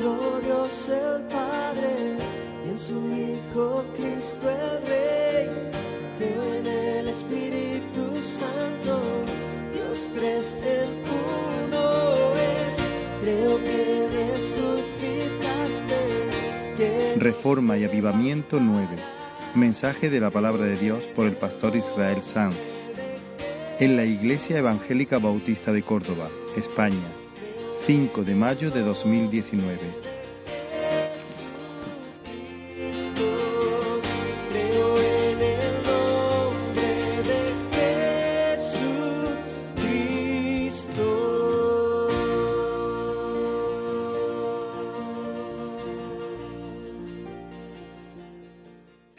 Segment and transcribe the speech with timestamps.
[0.00, 2.16] nuestro Dios el Padre
[2.64, 5.48] y en su Hijo Cristo el Rey.
[6.18, 9.00] Creo en el Espíritu Santo,
[9.72, 10.88] Dios tres en
[11.68, 12.76] uno es.
[13.22, 15.94] Creo que resucitaste.
[16.76, 18.88] que Reforma y Avivamiento 9.
[19.54, 22.56] Mensaje de la palabra de Dios por el pastor Israel Sanz.
[23.78, 27.19] En la Iglesia Evangélica Bautista de Córdoba, España,
[27.86, 29.78] 5 de mayo de 2019.
[32.76, 33.22] Cristo,
[34.50, 36.90] creo en el nombre
[37.28, 37.40] de
[40.60, 42.08] Jesucristo.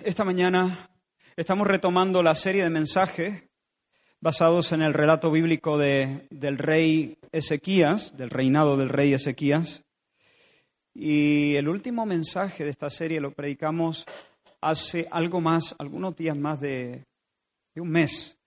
[0.04, 0.90] Esta mañana
[1.36, 3.44] estamos retomando la serie de mensajes
[4.20, 9.84] basados en el relato bíblico de- del rey Ezequías, del reinado del rey Ezequías.
[10.94, 14.06] Y el último mensaje de esta serie lo predicamos
[14.60, 17.06] hace algo más, algunos días más de,
[17.74, 18.38] de un mes,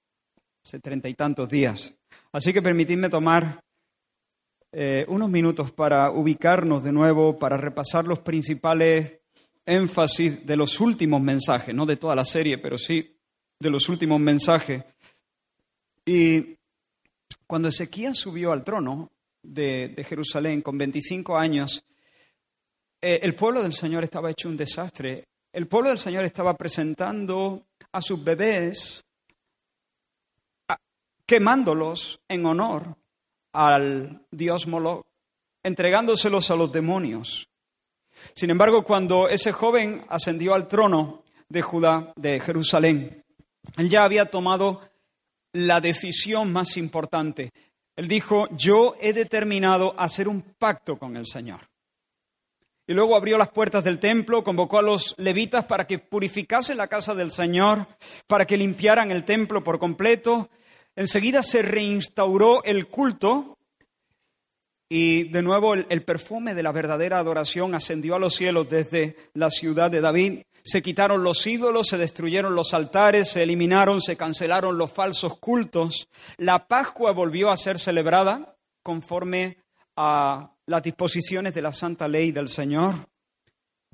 [0.64, 1.94] hace treinta y tantos días.
[2.32, 3.60] Así que permitidme tomar
[4.72, 9.20] eh, unos minutos para ubicarnos de nuevo, para repasar los principales
[9.64, 13.16] énfasis de los últimos mensajes, no de toda la serie, pero sí
[13.58, 14.84] de los últimos mensajes.
[16.04, 16.56] Y
[17.46, 19.10] cuando Ezequías subió al trono
[19.42, 21.84] de, Jerusalén con 25 años,
[23.00, 25.28] eh, el pueblo del Señor estaba hecho un desastre.
[25.52, 29.04] El pueblo del Señor estaba presentando a sus bebés,
[31.26, 32.96] quemándolos en honor
[33.52, 35.06] al dios Moloch,
[35.62, 37.48] entregándoselos a los demonios.
[38.34, 43.24] Sin embargo, cuando ese joven ascendió al trono de Judá, de Jerusalén,
[43.76, 44.80] él ya había tomado
[45.54, 47.52] la decisión más importante.
[47.96, 51.60] Él dijo, yo he determinado hacer un pacto con el Señor.
[52.86, 56.88] Y luego abrió las puertas del templo, convocó a los levitas para que purificasen la
[56.88, 57.86] casa del Señor,
[58.26, 60.50] para que limpiaran el templo por completo.
[60.96, 63.56] Enseguida se reinstauró el culto
[64.88, 69.16] y de nuevo el, el perfume de la verdadera adoración ascendió a los cielos desde
[69.34, 70.42] la ciudad de David.
[70.64, 76.08] Se quitaron los ídolos, se destruyeron los altares, se eliminaron, se cancelaron los falsos cultos.
[76.38, 79.58] La Pascua volvió a ser celebrada conforme
[79.96, 82.94] a las disposiciones de la santa ley del Señor.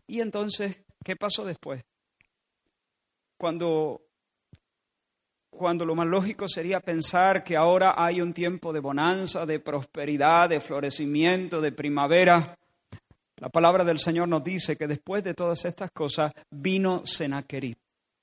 [0.06, 1.84] Y entonces, ¿qué pasó después?
[3.36, 4.02] Cuando
[5.50, 10.48] cuando lo más lógico sería pensar que ahora hay un tiempo de bonanza, de prosperidad,
[10.48, 12.56] de florecimiento, de primavera.
[13.40, 17.78] La palabra del Señor nos dice que después de todas estas cosas vino Sennacherib.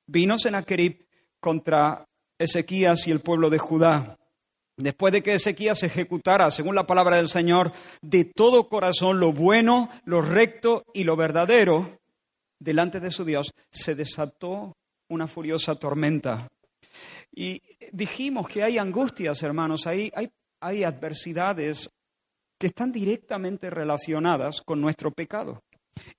[0.05, 1.07] Vino Sennacherib
[1.39, 2.05] contra
[2.37, 4.15] Ezequías y el pueblo de Judá.
[4.77, 7.73] Después de que Ezequías ejecutara, según la palabra del Señor,
[8.03, 11.97] de todo corazón lo bueno, lo recto y lo verdadero,
[12.59, 14.77] delante de su Dios, se desató
[15.09, 16.47] una furiosa tormenta.
[17.33, 20.29] Y dijimos que hay angustias, hermanos, hay, hay,
[20.61, 21.89] hay adversidades
[22.57, 25.63] que están directamente relacionadas con nuestro pecado.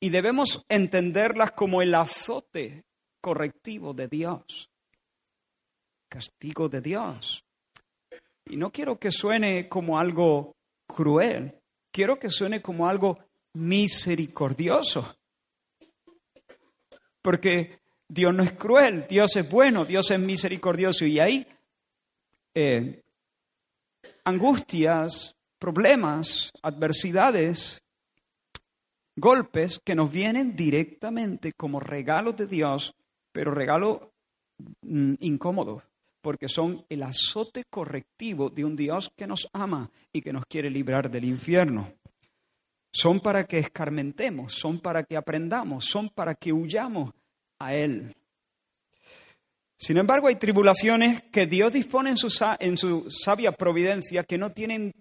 [0.00, 2.84] Y debemos entenderlas como el azote
[3.20, 4.70] correctivo de Dios,
[6.08, 7.44] castigo de Dios.
[8.46, 10.56] Y no quiero que suene como algo
[10.86, 11.60] cruel,
[11.92, 13.18] quiero que suene como algo
[13.54, 15.16] misericordioso.
[17.20, 21.46] Porque Dios no es cruel, Dios es bueno, Dios es misericordioso y hay
[22.54, 23.02] eh,
[24.24, 27.82] angustias, problemas, adversidades,
[29.16, 32.94] golpes que nos vienen directamente como regalos de Dios,
[33.32, 33.98] pero regalos
[34.82, 35.88] mm, incómodos,
[36.20, 40.70] porque son el azote correctivo de un Dios que nos ama y que nos quiere
[40.70, 41.92] librar del infierno.
[42.90, 47.12] Son para que escarmentemos, son para que aprendamos, son para que huyamos
[47.58, 48.14] a Él.
[49.76, 54.50] Sin embargo, hay tribulaciones que Dios dispone en su, en su sabia providencia que no
[54.50, 54.92] tienen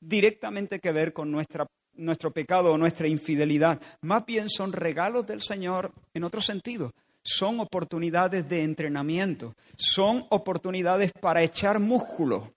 [0.00, 3.80] directamente que ver con nuestra, nuestro pecado o nuestra infidelidad.
[4.00, 6.92] Más bien son regalos del Señor en otro sentido.
[7.22, 12.54] Son oportunidades de entrenamiento, son oportunidades para echar músculo,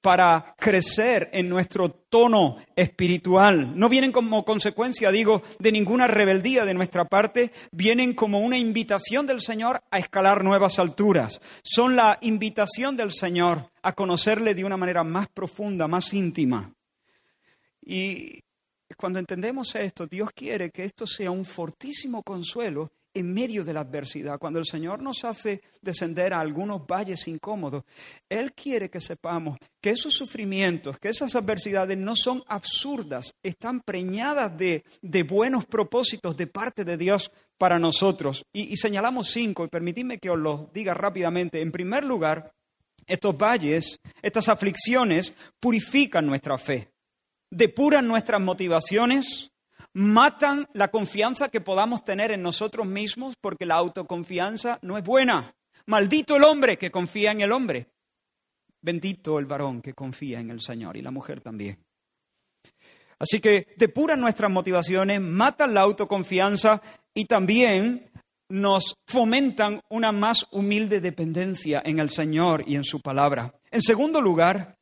[0.00, 3.78] para crecer en nuestro tono espiritual.
[3.78, 9.26] No vienen como consecuencia, digo, de ninguna rebeldía de nuestra parte, vienen como una invitación
[9.26, 11.40] del Señor a escalar nuevas alturas.
[11.62, 16.72] Son la invitación del Señor a conocerle de una manera más profunda, más íntima.
[17.84, 18.40] Y
[18.96, 23.80] cuando entendemos esto, Dios quiere que esto sea un fortísimo consuelo en medio de la
[23.80, 27.84] adversidad, cuando el Señor nos hace descender a algunos valles incómodos,
[28.28, 34.56] Él quiere que sepamos que esos sufrimientos, que esas adversidades no son absurdas, están preñadas
[34.56, 34.84] de,
[35.24, 38.44] buenos propósitos de parte de Dios para nosotros.
[38.52, 41.60] Y, y señalamos cinco, y permitidme que os los diga rápidamente.
[41.60, 42.52] En primer lugar,
[43.06, 46.90] estos valles, estas aflicciones, purifican nuestra fe,
[47.50, 49.50] depuran nuestras motivaciones,
[49.94, 55.54] matan la confianza que podamos tener en nosotros mismos porque la autoconfianza no es buena.
[55.86, 57.88] Maldito el hombre que confía en el hombre.
[58.80, 61.82] Bendito el varón que confía en el Señor y la mujer también.
[63.18, 66.80] Así que depuran nuestras motivaciones, matan la autoconfianza
[67.12, 68.10] y también
[68.48, 73.52] nos fomentan una más humilde dependencia en el Señor y en su palabra.
[73.70, 74.78] En segundo lugar,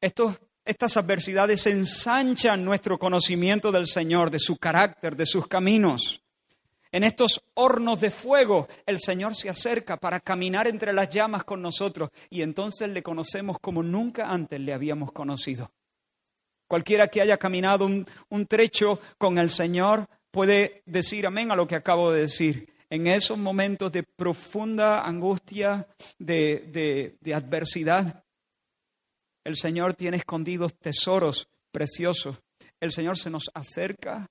[0.00, 6.22] estos estas adversidades ensanchan nuestro conocimiento del Señor, de su carácter, de sus caminos.
[6.90, 11.60] En estos hornos de fuego el Señor se acerca para caminar entre las llamas con
[11.60, 15.70] nosotros y entonces le conocemos como nunca antes le habíamos conocido.
[16.66, 21.76] Cualquiera que haya caminado un, trecho con el Señor puede decir amén a lo que
[21.76, 22.72] acabo de decir.
[22.88, 25.88] En esos momentos de profunda angustia,
[26.18, 28.23] de, de adversidad,
[29.44, 32.40] el Señor tiene escondidos tesoros preciosos.
[32.80, 34.26] El Señor se nos acerca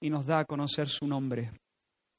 [0.00, 1.52] y nos da a conocer su nombre.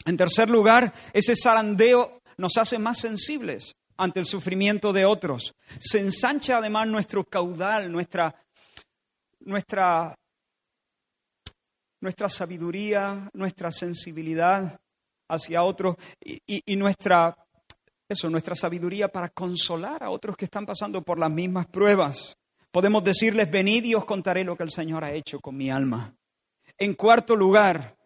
[0.06, 5.54] En tercer lugar, ese zarandeo nos hace más sensibles ante el sufrimiento de otros.
[5.80, 8.36] Se ensancha además nuestro caudal, nuestra,
[9.40, 10.16] nuestra,
[12.02, 14.80] nuestra sabiduría, nuestra sensibilidad
[15.28, 17.36] hacia otros y, y nuestra
[18.08, 22.38] eso, nuestra sabiduría para consolar a otros que están pasando por las mismas pruebas.
[22.72, 26.14] Podemos decirles, venid y os contaré lo que el Señor ha hecho con mi alma.
[26.78, 27.98] En cuarto lugar,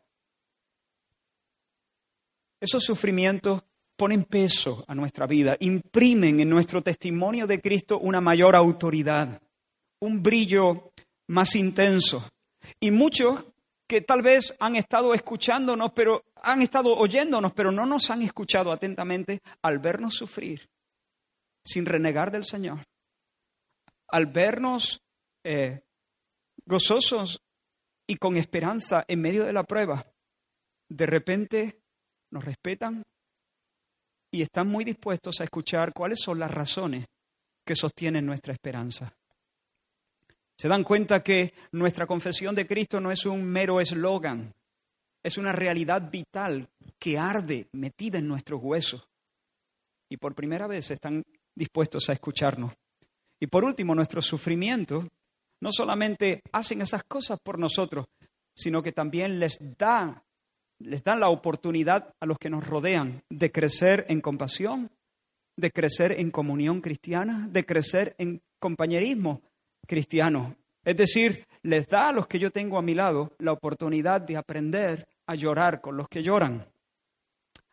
[2.62, 3.64] esos sufrimientos
[3.98, 9.42] ponen peso a nuestra vida, imprimen en nuestro testimonio de Cristo una mayor autoridad,
[10.00, 10.92] un brillo
[11.28, 12.24] más intenso.
[12.80, 13.44] Y muchos
[13.90, 18.72] que tal vez han estado escuchándonos, pero han estado oyéndonos, pero no nos han escuchado
[18.72, 20.70] atentamente al vernos sufrir,
[21.66, 22.86] sin renegar del Señor,
[24.10, 25.02] al vernos
[25.44, 25.82] eh,
[26.66, 27.42] gozosos
[28.06, 30.06] y con esperanza en medio de la prueba,
[30.88, 31.82] de repente
[32.30, 33.02] nos respetan
[34.32, 37.08] y están muy dispuestos a escuchar cuáles son las razones
[37.66, 39.12] que sostienen nuestra esperanza.
[40.60, 44.54] Se dan cuenta que nuestra confesión de Cristo no es un mero eslogan,
[45.24, 46.68] es una realidad vital
[47.00, 49.08] que arde metida en nuestros huesos.
[50.10, 51.24] Y por primera vez están
[51.56, 52.74] dispuestos a escucharnos.
[53.40, 55.06] Y por último, nuestros sufrimientos
[55.62, 58.08] no solamente hacen esas cosas por nosotros,
[58.54, 60.26] sino que también les da
[60.80, 64.92] les dan la oportunidad a los que nos rodean de crecer en compasión,
[65.58, 69.42] de crecer en comunión cristiana, de crecer en compañerismo
[69.90, 70.56] cristiano.
[70.86, 74.38] Es decir, les da a los que yo tengo a mi lado la oportunidad de
[74.38, 76.66] aprender a llorar con los que lloran.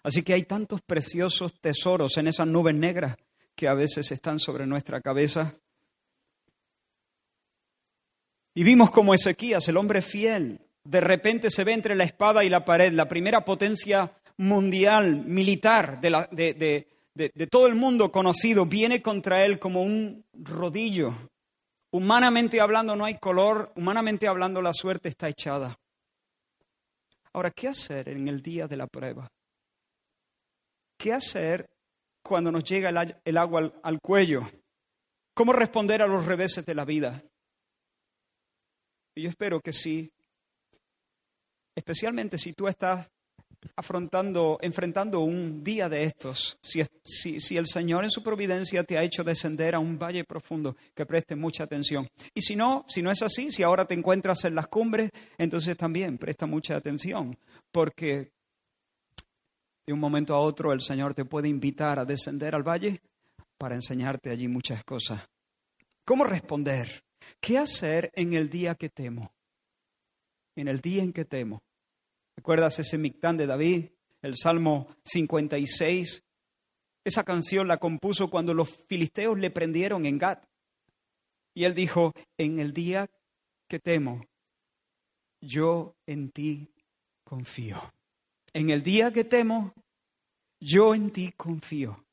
[0.02, 3.16] Así que hay tantos preciosos tesoros en esas nubes negras
[3.54, 5.54] que a veces están sobre nuestra cabeza.
[8.54, 12.48] Y vimos como Ezequías, el hombre fiel, de repente se ve entre la espada y
[12.48, 19.44] la pared, la primera potencia mundial, militar de, de todo el mundo conocido, viene contra
[19.44, 21.14] él como un rodillo.
[21.90, 25.78] Humanamente hablando no hay color, humanamente hablando la suerte está echada.
[27.32, 29.31] Ahora, ¿qué hacer en el día de la prueba?
[30.98, 31.69] ¿Qué hacer
[32.22, 32.88] cuando nos llega
[33.24, 34.48] el, agua al, cuello?
[35.34, 37.22] ¿Cómo responder a los reveses de la vida?
[39.14, 40.10] Y yo espero que sí,
[41.74, 43.06] especialmente si tú estás
[43.75, 49.25] afrontando, enfrentando un día de estos, si, el Señor en su providencia te ha hecho
[49.25, 52.06] descender a un valle profundo, que preste mucha atención.
[52.35, 55.77] Y si no, si no es así, si ahora te encuentras en las cumbres, entonces
[55.77, 57.37] también presta mucha atención,
[57.73, 58.32] porque
[59.87, 63.01] de un momento a otro el Señor te puede invitar a descender al valle
[63.58, 65.23] para enseñarte allí muchas cosas.
[66.05, 67.03] ¿Cómo responder?
[67.41, 69.32] ¿Qué hacer en el día que temo?
[70.55, 71.63] En el día en que temo.
[72.36, 73.86] ¿Recuerdas ese Mictán de David,
[74.22, 76.22] el Salmo 56?
[77.05, 80.44] Esa canción la compuso cuando los filisteos le prendieron en Gat.
[81.55, 83.08] Y él dijo, en el día
[83.69, 84.26] que temo,
[85.40, 86.69] yo en ti
[87.24, 87.93] confío.
[88.52, 89.72] En el día que temo,
[90.60, 92.05] yo en ti confío.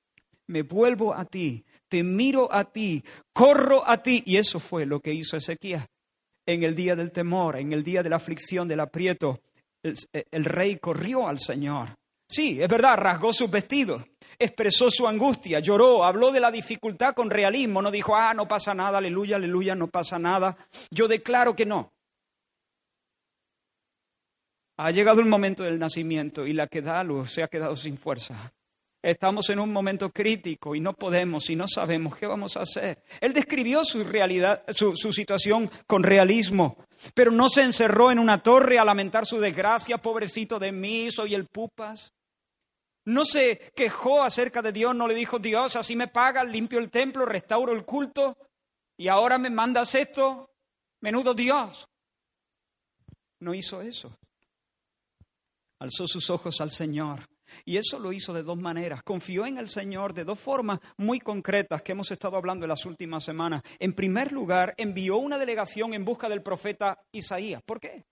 [0.47, 3.03] Me vuelvo a ti, te miro a ti,
[3.33, 4.23] corro a ti.
[4.25, 5.81] Y eso fue lo que hizo Ezequiel
[6.45, 9.41] en el día del temor, en el día de la aflicción, del aprieto.
[9.83, 9.95] El,
[10.31, 11.89] el rey corrió al Señor.
[12.27, 14.03] Sí, es verdad, rasgó sus vestidos,
[14.39, 18.73] expresó su angustia, lloró, habló de la dificultad con realismo, no dijo, ah, no pasa
[18.73, 20.57] nada, aleluya, aleluya, no pasa nada.
[20.89, 21.93] Yo declaro que no.
[24.77, 27.97] Ha llegado el momento del nacimiento y la que da luz se ha quedado sin
[27.97, 28.51] fuerza.
[29.03, 33.03] Estamos en un momento crítico y no podemos y no sabemos qué vamos a hacer.
[33.19, 36.77] Él describió su realidad, su, su, situación con realismo,
[37.13, 41.35] pero no se encerró en una torre a lamentar su desgracia, pobrecito de mí, soy
[41.35, 42.13] el pupas.
[43.03, 46.89] No se quejó acerca de Dios, no le dijo Dios, así me pagas, limpio el
[46.89, 48.37] templo, restauro el culto
[48.95, 50.49] y ahora me mandas esto,
[51.01, 51.89] menudo Dios.
[53.41, 54.17] No hizo eso.
[55.79, 57.32] Alzó sus ojos al Señor
[57.65, 59.03] y eso lo hizo de dos maneras.
[59.03, 62.85] Confió en el Señor de dos formas muy concretas que hemos estado hablando en las
[62.85, 63.61] últimas semanas.
[63.79, 67.61] En primer lugar, envió una delegación en busca del profeta Isaías.
[67.63, 68.05] ¿Por qué?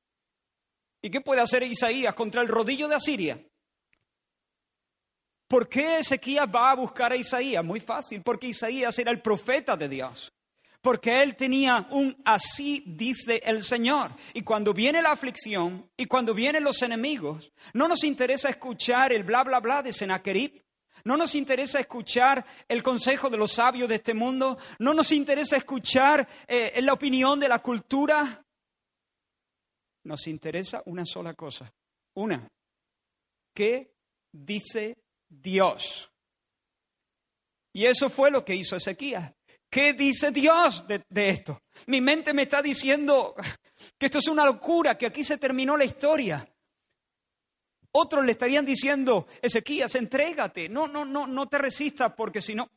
[1.02, 3.40] ¿Y qué puede hacer Isaías contra el rodillo de Asiria?
[5.48, 7.64] ¿Por qué Ezequías va a buscar a Isaías?
[7.64, 10.32] Muy fácil, porque Isaías era el profeta de Dios
[10.82, 14.12] porque él tenía un así dice el Señor.
[14.34, 19.24] Y cuando viene la aflicción y cuando vienen los enemigos, no nos interesa escuchar el
[19.24, 20.64] bla bla bla de Senaquerib.
[21.04, 24.58] No nos interesa escuchar el consejo de los sabios de este mundo.
[24.80, 28.44] No nos interesa escuchar eh, la opinión de la cultura.
[30.04, 31.72] Nos interesa una sola cosa.
[32.16, 32.48] Una.
[33.54, 33.94] ¿Qué
[34.32, 34.98] dice
[35.28, 36.12] Dios?
[37.74, 39.34] Y eso fue lo que hizo Ezequías.
[39.72, 41.62] ¿Qué dice Dios de, esto?
[41.88, 43.34] Mi mente me está diciendo
[43.98, 46.46] que esto es una locura, que aquí se terminó la historia.
[47.94, 52.68] Otros le estarían diciendo, Ezequías, entrégate, no, no, no, no te resistas, porque si no...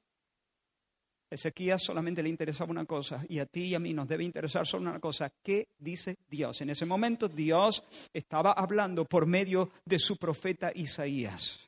[1.28, 4.64] Ezequías solamente le interesaba una cosa, y a ti y a mí nos debe interesar
[4.64, 6.60] solo una cosa, ¿qué dice Dios?
[6.60, 7.82] En ese momento Dios
[8.12, 11.58] estaba hablando por medio de su profeta Isaías.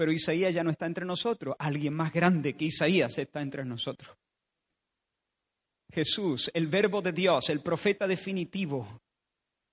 [0.00, 1.54] Pero Isaías ya no está entre nosotros.
[1.58, 4.16] Alguien más grande que Isaías está entre nosotros.
[5.92, 9.02] Jesús, el verbo de Dios, el profeta definitivo,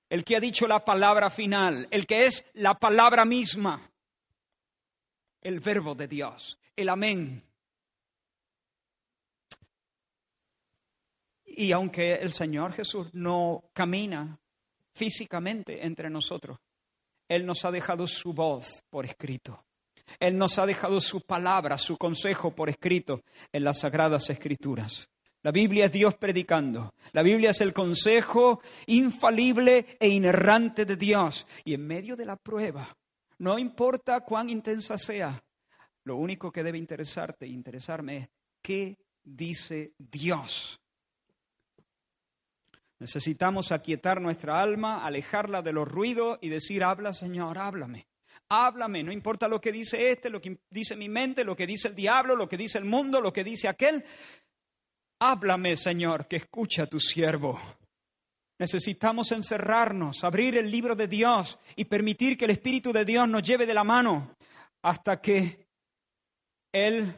[0.10, 3.90] el que ha dicho la palabra final, el que es la palabra misma,
[5.40, 7.42] el verbo de Dios, el amén.
[11.46, 14.38] Y aunque el Señor Jesús no camina
[14.92, 16.60] físicamente entre nosotros,
[17.30, 19.64] Él nos ha dejado su voz por escrito.
[20.20, 25.10] Él nos ha dejado su palabra, su consejo por escrito en las sagradas escrituras.
[25.44, 26.94] La Biblia es Dios predicando.
[27.14, 31.46] La Biblia es el consejo infalible e inerrante de Dios.
[31.64, 32.98] Y en medio de la prueba,
[33.40, 35.42] no importa cuán intensa sea,
[36.04, 38.30] lo único que debe interesarte e interesarme es
[38.62, 40.80] qué dice Dios.
[43.00, 48.07] Necesitamos aquietar nuestra alma, alejarla de los ruidos y decir, habla Señor, háblame.
[48.50, 51.90] Háblame, no importa lo que dice este, lo que dice mi mente, lo que dice
[51.90, 54.06] el diablo, lo que dice el mundo, lo que dice aquel.
[55.20, 57.60] Háblame, Señor, que escucha a tu siervo.
[58.60, 63.44] Necesitamos encerrarnos, abrir el libro de Dios y permitir que el Espíritu de Dios nos
[63.44, 64.36] lleve de la mano
[64.82, 65.68] hasta que
[66.72, 67.14] Él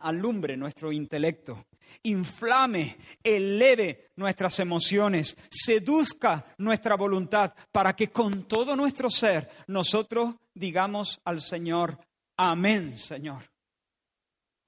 [0.00, 1.64] alumbre nuestro intelecto,
[2.02, 11.20] inflame, eleve nuestras emociones, seduzca nuestra voluntad para que con todo nuestro ser nosotros digamos
[11.24, 11.98] al Señor,
[12.36, 13.50] amén, Señor.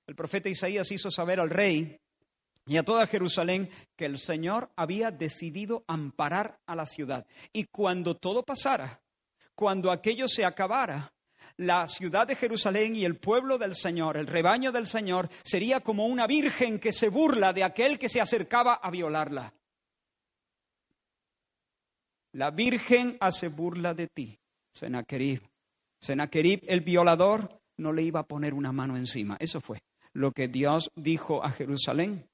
[0.07, 1.99] El profeta Isaías hizo saber al rey
[2.67, 7.27] y a toda Jerusalén que el Señor había decidido amparar a la ciudad.
[7.53, 9.03] Y cuando todo pasara,
[9.55, 11.14] cuando aquello se acabara,
[11.57, 16.07] la ciudad de Jerusalén y el pueblo del Señor, el rebaño del Señor, sería como
[16.07, 19.55] una virgen que se burla de aquel que se acercaba a violarla.
[22.33, 24.39] La virgen hace burla de ti,
[24.73, 25.43] Senaquerib.
[26.01, 29.37] Senaquerib, el violador, no le iba a poner una mano encima.
[29.39, 29.79] Eso fue
[30.13, 32.29] lo que Dios dijo a Jerusalén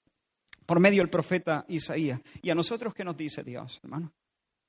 [0.67, 2.21] por medio del profeta Isaías.
[2.43, 4.13] ¿Y a nosotros qué nos dice Dios, hermano?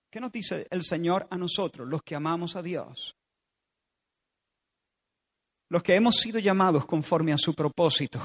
[0.09, 3.15] ¿Qué nos dice el Señor a nosotros, los que amamos a Dios?
[5.71, 8.19] Los que hemos sido llamados conforme a su propósito.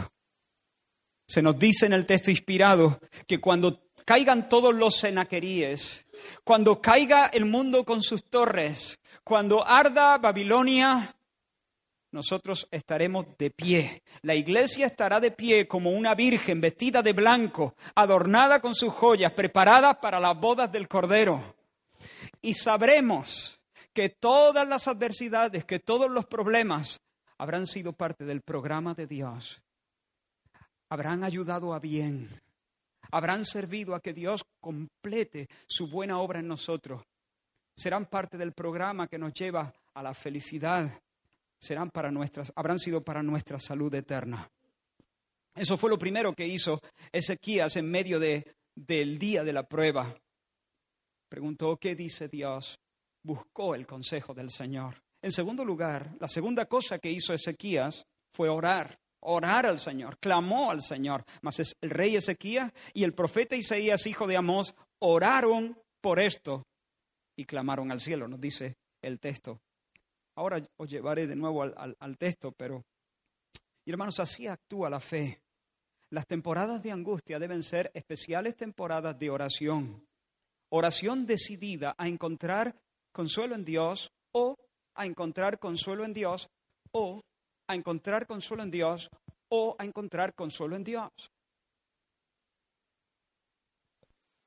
[1.28, 2.98] Se nos dice en el texto inspirado
[3.28, 6.08] que cuando caigan todos los senaqueríes,
[6.42, 11.14] cuando caiga el mundo con sus torres, cuando arda Babilonia,
[12.10, 14.02] nosotros estaremos de pie.
[14.22, 19.30] La iglesia estará de pie como una virgen vestida de blanco, adornada con sus joyas,
[19.34, 21.54] preparada para las bodas del Cordero.
[22.42, 23.60] Y sabremos
[23.94, 27.00] que todas las adversidades, que todos los problemas
[27.38, 29.62] habrán sido parte del programa de Dios,
[30.88, 32.40] habrán ayudado a bien,
[33.10, 37.02] habrán servido a que Dios complete su buena obra en nosotros
[37.76, 41.00] serán parte del programa que nos lleva a la felicidad,
[41.58, 44.50] serán para nuestras, habrán sido para nuestra salud eterna.
[45.54, 46.80] Eso fue lo primero que hizo
[47.12, 50.14] Ezequías en medio de, del día de la prueba.
[51.28, 52.78] Preguntó, ¿qué dice Dios?
[53.22, 55.02] Buscó el consejo del Señor.
[55.22, 60.70] En segundo lugar, la segunda cosa que hizo Ezequías fue orar, orar al Señor, clamó
[60.70, 61.24] al Señor.
[61.42, 66.64] Mas el rey Ezequías y el profeta Isaías, hijo de Amós, oraron por esto
[67.36, 69.60] y clamaron al cielo, nos dice el texto.
[70.36, 72.84] Ahora os llevaré de nuevo al, al texto, pero,
[73.86, 75.40] hermanos, así actúa la fe.
[76.10, 80.06] Las temporadas de angustia deben ser especiales temporadas de oración.
[80.70, 82.76] Oración decidida a encontrar
[83.12, 84.56] consuelo en Dios o
[84.96, 86.48] a encontrar consuelo en Dios
[86.92, 87.20] o
[87.68, 89.10] a encontrar consuelo en Dios
[89.48, 91.10] o a encontrar consuelo en Dios.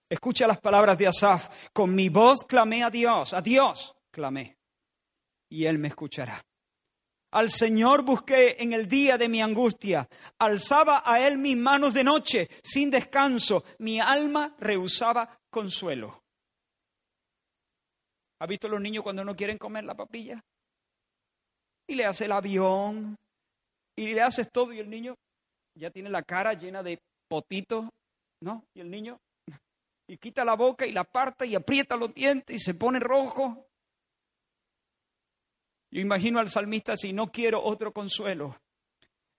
[0.10, 1.70] Escucha las palabras de Asaf.
[1.72, 4.58] Con mi voz clamé a Dios, a Dios clamé,
[5.50, 6.44] y Él me escuchará.
[7.32, 10.10] Al Señor busqué en el día de mi angustia.
[10.40, 13.64] Alzaba a Él mis manos de noche, sin descanso.
[13.78, 16.24] Mi alma rehusaba consuelo.
[18.40, 20.42] ¿Ha visto los niños cuando no quieren comer la papilla?
[21.88, 23.16] Y le hace el avión,
[23.96, 25.16] y le haces todo, y el niño
[25.76, 27.90] ya tiene la cara llena de potitos,
[28.42, 28.64] ¿no?
[28.74, 29.20] Y el niño,
[30.08, 33.68] y quita la boca y la aparta y aprieta los dientes y se pone rojo.
[35.92, 38.60] Yo imagino al salmista así, no quiero otro consuelo.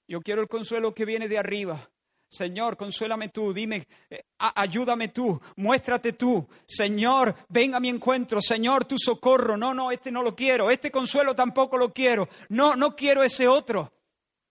[0.09, 1.91] Yo quiero el consuelo que viene de arriba.
[2.31, 6.49] Señor, consuélame tú, dime, eh, ayúdame tú, muéstrate tú.
[6.65, 8.41] Señor, ven a mi encuentro.
[8.41, 9.57] Señor, tu socorro.
[9.57, 10.71] No, no, este no lo quiero.
[10.71, 12.29] Este consuelo tampoco lo quiero.
[12.49, 13.93] No, no quiero ese otro.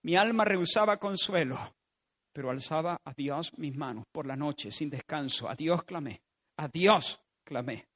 [0.02, 1.58] Mi alma rehusaba consuelo,
[2.32, 5.48] pero alzaba a Dios mis manos por la noche sin descanso.
[5.48, 6.20] A Dios clamé.
[6.58, 7.89] A Dios clamé.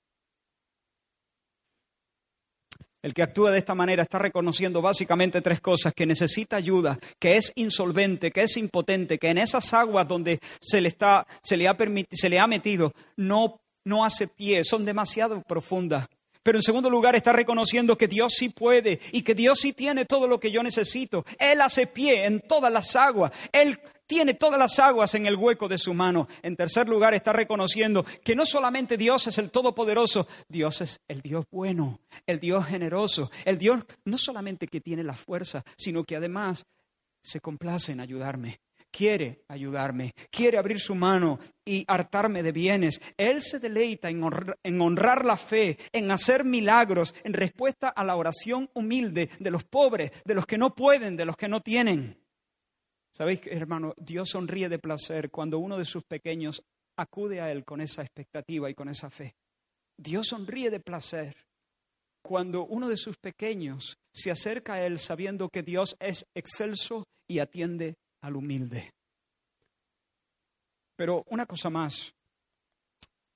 [3.05, 7.37] El que actúa de esta manera está reconociendo básicamente tres cosas, que necesita ayuda, que
[7.37, 11.69] es insolvente, que es impotente, que en esas aguas donde se le, está, se le,
[11.69, 11.77] ha,
[12.11, 16.07] se le ha metido no, no hace pie, son demasiado profundas.
[16.44, 20.04] Pero en segundo lugar está reconociendo que Dios sí puede y que Dios sí tiene
[20.04, 21.24] todo lo que yo necesito.
[21.38, 23.33] Él hace pie en todas las aguas.
[23.50, 26.28] Él tiene todas las aguas en el hueco de su mano.
[26.42, 31.22] En tercer lugar está reconociendo que no solamente Dios es el Todopoderoso, Dios es el
[31.22, 36.16] Dios bueno, el Dios generoso, el Dios no solamente que tiene la fuerza, sino que
[36.16, 36.66] además
[37.22, 38.61] se complace en ayudarme
[38.94, 43.00] quiere ayudarme, quiere abrir su mano y hartarme de bienes.
[43.16, 48.70] Él se deleita en honrar, la fe, en hacer milagros, en respuesta a la oración
[48.72, 52.16] humilde de los pobres, de los que no pueden, de los que no tienen.
[53.11, 53.94] ¿Sabéis, hermano?
[53.96, 56.62] Dios sonríe de placer cuando uno de sus pequeños
[56.96, 59.35] acude a Él con esa expectativa y con esa fe.
[59.96, 61.37] Dios sonríe de placer
[62.22, 67.40] cuando uno de sus pequeños se acerca a Él sabiendo que Dios es excelso y
[67.40, 68.91] atiende al humilde.
[70.97, 72.15] Pero una cosa más,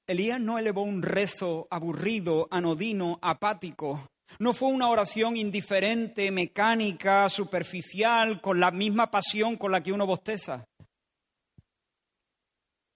[0.07, 4.09] Elías no elevó un rezo aburrido, anodino, apático.
[4.39, 10.07] No fue una oración indiferente, mecánica, superficial, con la misma pasión con la que uno
[10.07, 10.65] bosteza.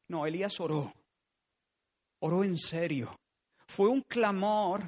[0.08, 0.92] No, Elías oró.
[2.20, 3.14] Oró en serio.
[3.66, 4.82] Fue un clamor.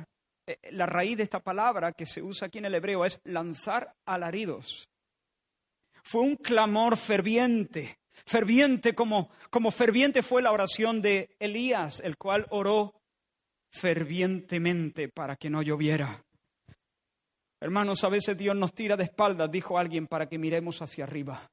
[0.47, 3.93] Eh, la raíz de esta palabra que se usa aquí en el hebreo es lanzar
[4.07, 4.87] alaridos
[6.05, 12.47] fue un clamor ferviente, ferviente como, como ferviente fue la oración de Elías, el cual
[12.51, 12.95] oró
[13.71, 16.23] fervientemente para que no lloviera.
[17.61, 21.51] Hermanos, a veces Dios nos tira de espaldas, dijo alguien, para que miremos hacia arriba.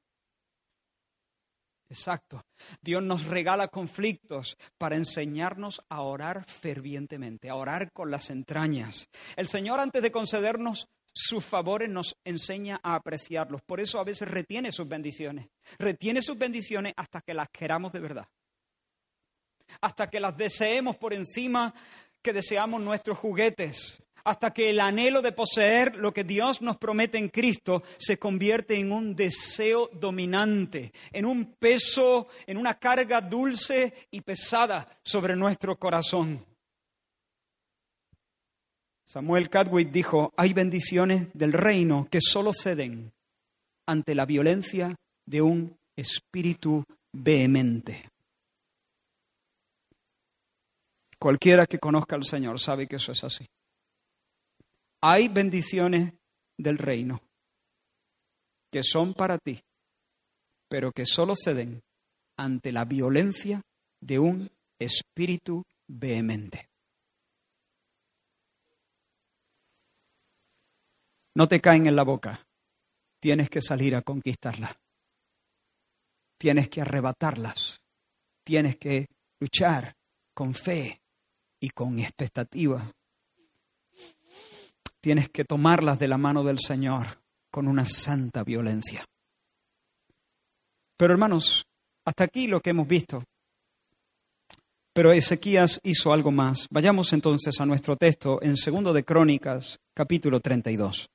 [1.88, 2.44] Exacto.
[2.80, 9.08] Dios nos regala conflictos para enseñarnos a orar fervientemente, a orar con las entrañas.
[9.36, 13.62] El Señor antes de concedernos sus favores nos enseña a apreciarlos.
[13.62, 15.48] Por eso a veces retiene sus bendiciones.
[15.78, 18.26] Retiene sus bendiciones hasta que las queramos de verdad.
[19.80, 21.74] Hasta que las deseemos por encima
[22.22, 24.08] que deseamos nuestros juguetes.
[24.24, 28.78] Hasta que el anhelo de poseer lo que Dios nos promete en Cristo se convierte
[28.78, 35.76] en un deseo dominante, en un peso, en una carga dulce y pesada sobre nuestro
[35.76, 36.51] corazón.
[39.12, 43.12] Samuel Cadwick dijo, hay bendiciones del reino que solo ceden
[43.86, 44.96] ante la violencia
[45.26, 48.08] de un espíritu vehemente.
[51.18, 53.46] Cualquiera que conozca al Señor sabe que eso es así.
[55.02, 56.14] Hay bendiciones
[56.56, 57.20] del reino
[58.70, 59.60] que son para ti,
[60.70, 61.82] pero que solo ceden
[62.38, 63.60] ante la violencia
[64.00, 66.71] de un espíritu vehemente.
[71.34, 72.46] No te caen en la boca.
[73.20, 74.76] Tienes que salir a conquistarlas.
[76.38, 77.80] Tienes que arrebatarlas.
[78.44, 79.06] Tienes que
[79.40, 79.94] luchar
[80.34, 81.00] con fe
[81.60, 82.90] y con expectativa.
[85.00, 89.04] Tienes que tomarlas de la mano del Señor con una santa violencia.
[90.96, 91.64] Pero hermanos,
[92.04, 93.24] hasta aquí lo que hemos visto.
[94.92, 96.66] Pero Ezequías hizo algo más.
[96.70, 101.11] Vayamos entonces a nuestro texto en Segundo de Crónicas, capítulo 32.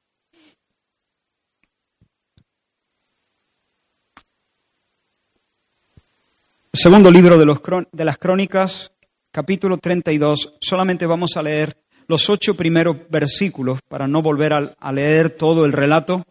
[6.80, 7.60] Segundo libro de, los,
[7.92, 8.92] de las Crónicas,
[9.32, 10.58] capítulo 32.
[10.62, 11.76] Solamente vamos a leer
[12.08, 16.24] los ocho primeros versículos para no volver a, leer todo el relato.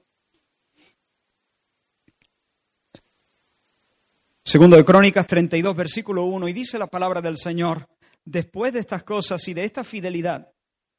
[4.44, 7.88] Segundo de Crónicas 32, versículo 1, y dice la palabra del Señor,
[8.24, 10.52] después de estas cosas y de esta fidelidad,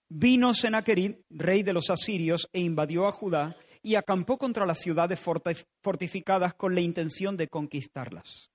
[0.09, 5.17] vino Sennacherib, rey de los asirios, e invadió a Judá y acampó contra las ciudades
[5.81, 8.49] fortificadas con la intención de conquistarlas.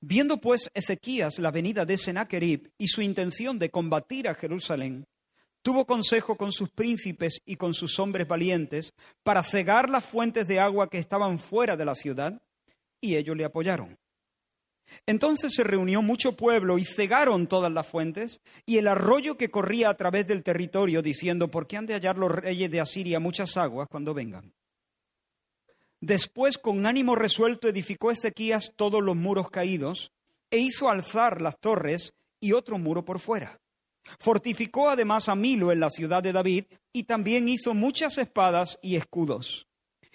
[0.00, 5.06] Viendo pues Ezequías la venida de Sennacherib y su intención de combatir a Jerusalén,
[5.62, 10.60] tuvo consejo con sus príncipes y con sus hombres valientes para cegar las fuentes de
[10.60, 12.40] agua que estaban fuera de la ciudad,
[13.00, 13.96] y ellos le apoyaron.
[15.06, 19.90] Entonces se reunió mucho pueblo y cegaron todas las fuentes y el arroyo que corría
[19.90, 23.56] a través del territorio, diciendo, ¿por qué han de hallar los reyes de Asiria muchas
[23.56, 24.52] aguas cuando vengan?
[26.00, 30.12] Después, con ánimo resuelto, edificó Ezequías todos los muros caídos
[30.50, 33.60] e hizo alzar las torres y otro muro por fuera.
[34.18, 38.96] Fortificó además a Milo en la ciudad de David y también hizo muchas espadas y
[38.96, 39.68] escudos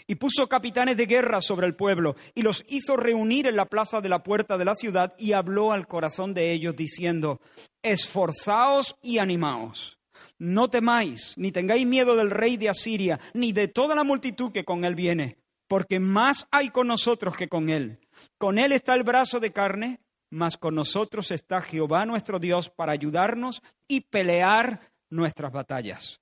[0.08, 4.02] y puso capitanes de guerra sobre el pueblo y los hizo reunir en la plaza
[4.02, 7.40] de la puerta de la ciudad y habló al corazón de ellos diciendo,
[7.82, 9.98] esforzaos y animaos.
[10.40, 14.66] No temáis, ni tengáis miedo del rey de Asiria, ni de toda la multitud que
[14.66, 15.38] con él viene,
[15.74, 17.98] porque más hay con nosotros que con él.
[18.38, 22.92] Con él está el brazo de carne, mas con nosotros está Jehová nuestro Dios para
[22.92, 26.22] ayudarnos y pelear nuestras batallas.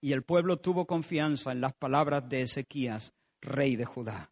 [0.00, 4.30] Y el pueblo tuvo confianza en las palabras de Ezequías, rey de Judá.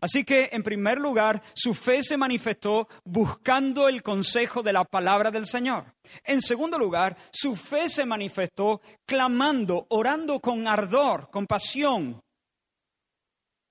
[0.00, 5.30] Así que, en primer lugar, su fe se manifestó buscando el consejo de la palabra
[5.30, 5.94] del Señor.
[6.24, 12.20] En segundo lugar, su fe se manifestó clamando, orando con ardor, con pasión,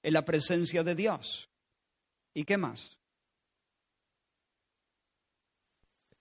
[0.08, 1.50] en la presencia de Dios.
[2.34, 2.98] ¿Y qué más?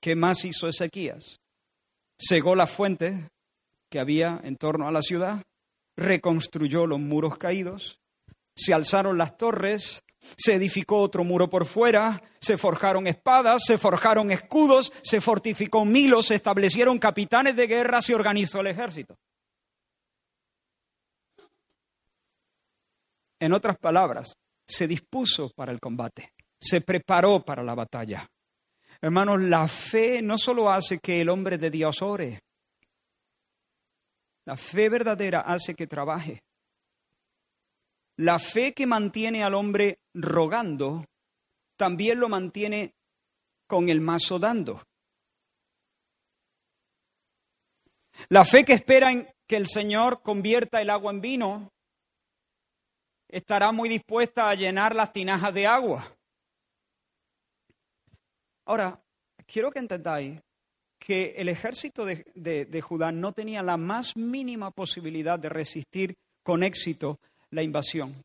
[0.01, 1.39] ¿Qué más hizo Ezequías?
[2.19, 3.31] Cegó la fuente
[3.89, 5.41] que había en torno a la ciudad,
[5.97, 8.01] reconstruyó los muros caídos,
[8.57, 10.03] se alzaron las torres,
[10.37, 16.23] se edificó otro muro por fuera, se forjaron espadas, se forjaron escudos, se fortificó Milo,
[16.23, 19.17] se establecieron capitanes de guerra, se organizó el ejército.
[23.39, 24.35] En otras palabras,
[24.67, 28.29] se dispuso para el combate, se preparó para la batalla.
[29.01, 32.41] Hermanos, la fe no solo hace que el hombre de Dios ore,
[34.47, 36.43] la fe verdadera hace que trabaje.
[38.19, 41.05] La fe que mantiene al hombre rogando,
[41.77, 42.95] también lo mantiene
[43.67, 44.83] con el mazo dando.
[48.29, 51.73] La fe que espera en que el Señor convierta el agua en vino,
[53.29, 56.17] estará muy dispuesta a llenar las tinajas de agua.
[58.65, 59.01] Ahora,
[59.47, 60.41] quiero que entendáis
[60.99, 67.21] que el ejército de, Judá no tenía la más mínima posibilidad de resistir con éxito
[67.51, 68.25] la invasión.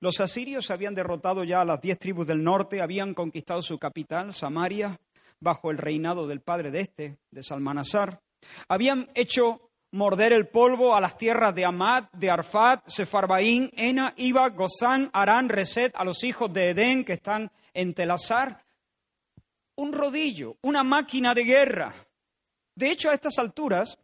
[0.00, 4.32] Los asirios habían derrotado ya a las diez tribus del norte, habían conquistado su capital,
[4.32, 4.98] Samaria,
[5.40, 8.20] bajo el reinado del padre de este, de Salmanasar.
[8.68, 14.48] Habían hecho morder el polvo a las tierras de Amad, de Arfat, Sefarbaín, Ena, Iba,
[14.50, 18.62] Gozán, Arán, Reset, a los hijos de Edén que están en Telazar
[19.76, 21.94] un rodillo, una máquina de guerra.
[22.74, 23.98] De hecho, a estas alturas,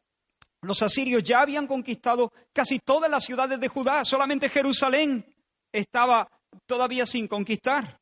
[0.62, 5.24] los asirios ya habían conquistado casi todas las ciudades de Judá, solamente Jerusalén
[5.72, 6.28] estaba
[6.66, 8.00] todavía sin conquistar.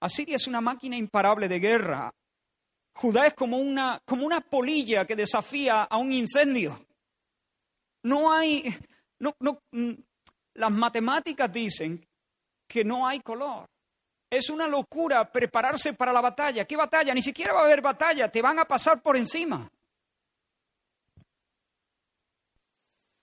[0.00, 2.12] Asiria es una máquina imparable de guerra.
[2.94, 6.86] Judá es como una, como una polilla que desafía a un incendio.
[8.04, 8.64] No hay,
[9.18, 9.92] no, no, mm,
[10.54, 12.06] las matemáticas dicen
[12.68, 13.68] que no hay color.
[14.30, 16.64] Es una locura prepararse para la batalla.
[16.64, 17.12] ¿Qué batalla?
[17.14, 19.68] Ni siquiera va a haber batalla, te van a pasar por encima.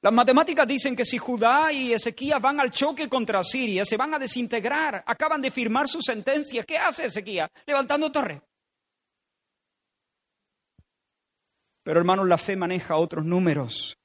[0.04, 4.16] Las matemáticas dicen que si Judá y Ezequías van al choque contra Siria, se van
[4.16, 5.04] a desintegrar.
[5.06, 6.64] Acaban de firmar su sentencia.
[6.64, 7.50] ¿Qué hace Ezequías?
[7.68, 8.42] Levantando torre.
[11.84, 13.98] Pero hermanos, la fe maneja otros números.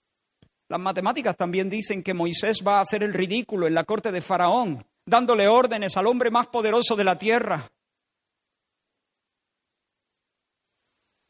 [0.69, 4.21] Las matemáticas también dicen que Moisés va a hacer el ridículo en la corte de
[4.21, 7.71] Faraón, dándole órdenes al hombre más poderoso de la tierra.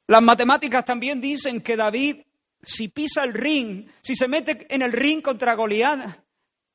[0.09, 2.23] Las matemáticas también dicen que David,
[2.63, 6.25] si pisa el ring, si se mete en el ring contra Goliat,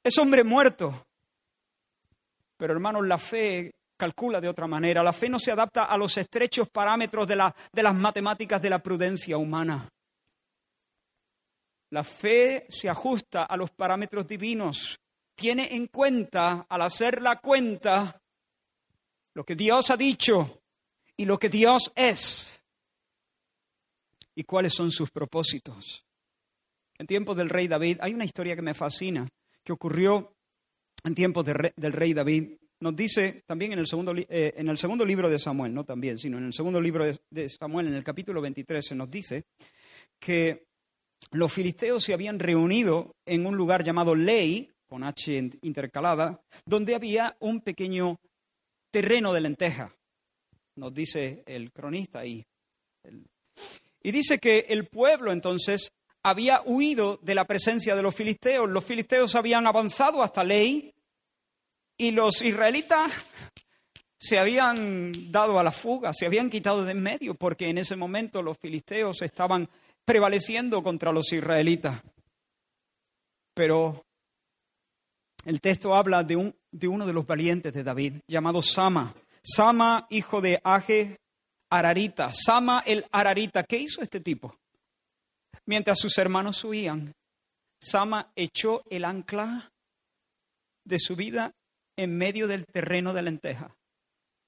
[0.03, 1.07] es hombre muerto.
[2.57, 5.03] Pero hermanos, la fe calcula de otra manera.
[5.03, 7.35] La fe no se adapta a los estrechos parámetros de,
[7.71, 9.87] de las matemáticas de la prudencia humana.
[11.91, 14.99] La fe se ajusta a los parámetros divinos.
[15.35, 18.19] Tiene en cuenta, al hacer la cuenta,
[19.35, 20.63] lo que Dios ha dicho
[21.15, 22.59] y lo que Dios es
[24.33, 26.03] y cuáles son sus propósitos.
[26.97, 29.27] En tiempos del rey David hay una historia que me fascina,
[29.63, 30.33] que ocurrió
[31.03, 32.60] en tiempos del rey David.
[32.81, 36.17] Nos dice también en el, segundo, eh, en el segundo libro de Samuel, no también,
[36.17, 39.45] sino en el segundo libro de, Samuel, en el capítulo 23, se nos dice
[40.19, 40.65] que
[41.29, 47.37] los filisteos se habían reunido en un lugar llamado Ley, con H intercalada, donde había
[47.39, 48.19] un pequeño
[48.89, 49.95] terreno de lenteja.
[50.75, 52.43] Nos dice el cronista ahí.
[54.01, 55.91] Y dice que el pueblo entonces
[56.23, 58.67] había huido de la presencia de los filisteos.
[58.67, 60.95] Los filisteos habían avanzado hasta Ley
[61.97, 63.11] y los israelitas
[64.17, 67.95] se habían dado a la fuga, se habían quitado de en medio, porque en ese
[67.95, 69.67] momento los filisteos estaban
[70.05, 72.01] prevaleciendo contra los israelitas.
[73.55, 74.05] Pero
[75.45, 79.13] el texto habla de, un, de uno de los valientes de David, llamado Sama.
[79.41, 81.19] Sama, hijo de Age,
[81.71, 83.63] Ararita, Sama el Ararita.
[83.63, 84.55] ¿Qué hizo este tipo?
[85.65, 87.11] Mientras sus hermanos huían,
[87.79, 89.71] Sama echó el ancla
[90.83, 91.55] de su vida
[92.01, 93.75] en medio del terreno de lenteja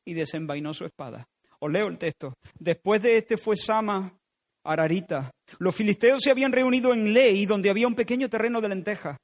[0.06, 1.28] y desenvainó su espada.
[1.60, 2.34] Os leo el texto.
[2.60, 4.18] Después de este fue Sama
[4.64, 5.32] Ararita.
[5.60, 9.18] Los filisteos se habían reunido en Ley, donde había un pequeño terreno de lenteja.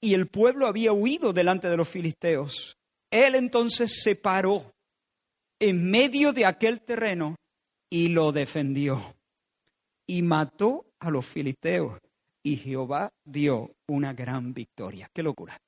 [0.00, 2.76] Y el pueblo había huido delante de los filisteos.
[3.10, 4.70] Él entonces se paró
[5.58, 7.36] en medio de aquel terreno
[7.90, 9.16] y lo defendió.
[10.06, 11.98] Y mató a los filisteos.
[12.42, 15.10] Y Jehová dio una gran victoria.
[15.12, 15.58] Qué locura.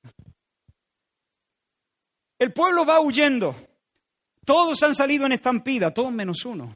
[2.41, 3.55] El pueblo va huyendo.
[4.43, 6.73] Todos han salido en estampida, todos menos uno.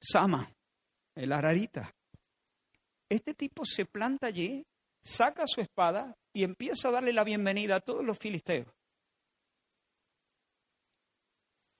[0.00, 0.52] Sama,
[1.14, 1.94] el ararita.
[3.08, 4.66] Este tipo se planta allí,
[5.00, 8.66] saca su espada y empieza a darle la bienvenida a todos los filisteos.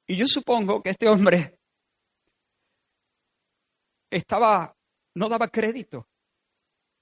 [0.07, 1.59] Y yo supongo que este hombre
[4.11, 4.77] estaba,
[5.17, 6.07] no daba crédito.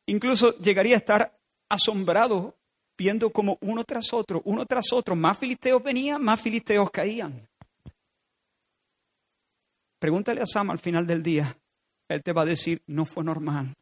[0.07, 2.57] Incluso llegaría a estar asombrado
[3.03, 7.49] viendo como uno tras otro, uno tras otro, más filisteos venían, más filisteos caían.
[9.99, 11.57] Pregúntale a Sam al final del día,
[12.09, 13.75] él te va a decir, no fue normal,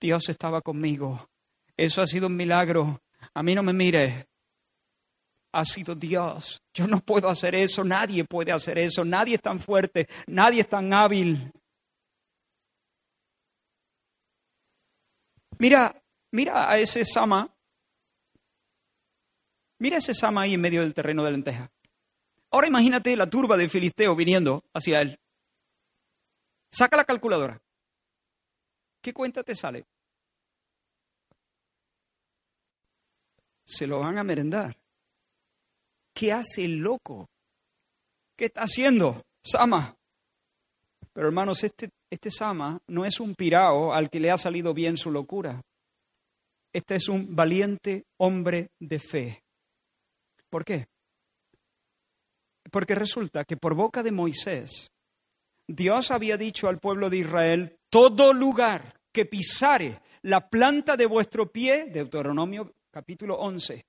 [0.00, 1.28] Dios estaba conmigo,
[1.76, 3.00] eso ha sido un milagro,
[3.32, 4.26] a mí no me mires,
[5.52, 6.60] ha sido Dios.
[6.74, 10.68] Yo no puedo hacer eso, nadie puede hacer eso, nadie es tan fuerte, nadie es
[10.68, 11.52] tan hábil.
[15.58, 17.53] Mira, mira a ese Sama.
[19.78, 21.70] Mira ese Sama ahí en medio del terreno de lenteja.
[22.50, 25.18] Ahora imagínate la turba de Filisteo viniendo hacia él.
[26.70, 27.60] Saca la calculadora.
[29.00, 29.84] ¿Qué cuenta te sale?
[33.64, 34.76] Se lo van a merendar.
[36.12, 37.28] ¿Qué hace el loco?
[38.36, 39.24] ¿Qué está haciendo?
[39.42, 39.96] Sama.
[41.12, 44.96] Pero hermanos, este, este Sama no es un pirao al que le ha salido bien
[44.96, 45.62] su locura.
[46.72, 49.43] Este es un valiente hombre de fe.
[50.54, 50.86] ¿Por qué?
[52.70, 54.92] Porque resulta que por boca de Moisés,
[55.66, 61.50] Dios había dicho al pueblo de Israel, todo lugar que pisare la planta de vuestro
[61.50, 63.84] pie, Deuteronomio capítulo 11,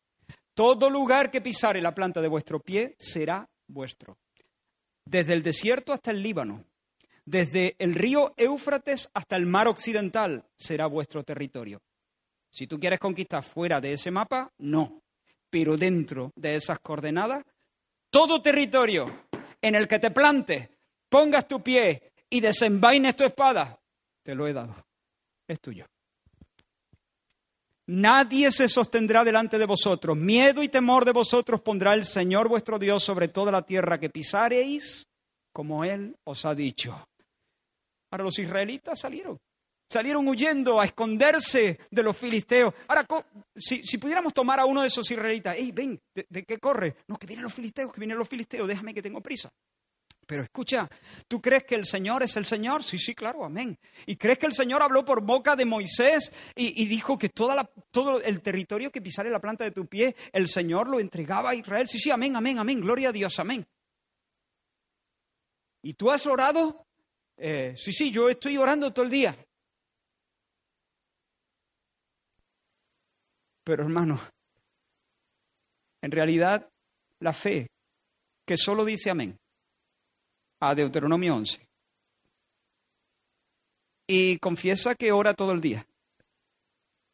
[0.56, 4.17] todo lugar que pisare la planta de vuestro pie será vuestro.
[5.06, 6.65] Desde el desierto hasta el Líbano,
[7.25, 11.84] desde el río Éufrates hasta el mar occidental será vuestro territorio.
[12.49, 15.04] Si tú quieres conquistar fuera de ese mapa, no.
[15.55, 17.45] Pero dentro de esas coordenadas,
[18.09, 19.27] todo territorio
[19.61, 20.69] en el que te plantes,
[21.07, 23.79] pongas tu pie y desenvaines tu espada,
[24.21, 24.75] te lo he dado.
[25.47, 25.85] Es tuyo.
[27.87, 30.17] Nadie se sostendrá delante de vosotros.
[30.17, 34.09] Miedo y temor de vosotros pondrá el Señor vuestro Dios sobre toda la tierra que
[34.09, 35.07] pisareis,
[35.53, 37.07] como Él os ha dicho.
[38.11, 39.39] Ahora los israelitas salieron.
[39.88, 42.74] Salieron huyendo a esconderse de los filisteos.
[42.88, 43.06] Ahora,
[43.56, 46.02] si, pudiéramos tomar a uno de esos israelitas, ¡Ey, ven!
[46.13, 46.95] ¿de, ¿de, qué corre?
[47.08, 49.52] No, que vienen los filisteos, que vienen los filisteos, déjame que tengo prisa.
[50.26, 50.89] Pero escucha,
[51.28, 52.84] ¿tú crees que el Señor es el Señor?
[52.84, 53.78] Sí, sí, claro, amén.
[54.08, 57.54] ¿Y crees que el Señor habló por boca de Moisés y, y dijo que toda
[57.54, 61.52] la- todo el territorio que pisare la planta de tu pie, el Señor lo entregaba
[61.52, 61.88] a Israel?
[61.88, 62.82] Sí, sí, amén, amén, amén.
[62.82, 63.67] Gloria a Dios, amén.
[65.84, 66.88] ¿Y tú has orado?
[67.38, 69.44] Eh, sí, sí, yo estoy orando todo el día.
[73.65, 74.21] Pero hermano,
[76.01, 76.69] en realidad
[77.19, 77.67] la fe
[78.45, 79.38] que solo dice amén
[80.60, 81.67] a Deuteronomio 11
[84.08, 85.84] y confiesa que ora todo el día,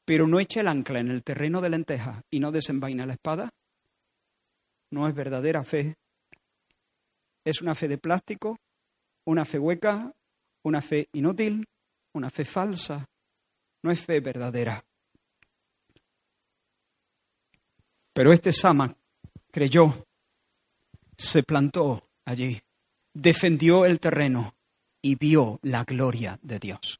[0.05, 3.49] pero no echa el ancla en el terreno de lenteja y no desenvaina la espada,
[4.91, 5.95] no es verdadera fe.
[7.45, 8.57] Es una fe de plástico,
[9.25, 10.11] una fe hueca,
[10.63, 11.65] una fe inútil,
[12.13, 13.05] una fe falsa,
[13.83, 14.83] no es fe verdadera.
[18.13, 18.93] Pero este Sama
[19.51, 20.05] creyó,
[21.17, 22.59] se plantó allí,
[23.13, 24.55] defendió el terreno
[25.01, 26.99] y vio la gloria de Dios.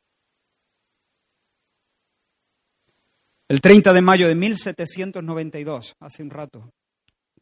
[3.48, 6.72] El 30 de mayo de 1792, hace un rato,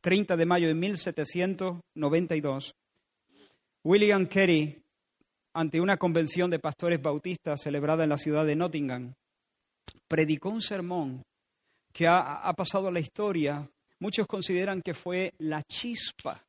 [0.02, 2.74] 30 de mayo de 1792,
[3.84, 4.82] William Carey,
[5.54, 9.14] ante una convención de pastores bautistas celebrada en la ciudad de Nottingham,
[10.08, 11.24] predicó un sermón
[11.92, 13.70] que ha, pasado a la historia.
[14.00, 16.44] Muchos consideran que fue la chispa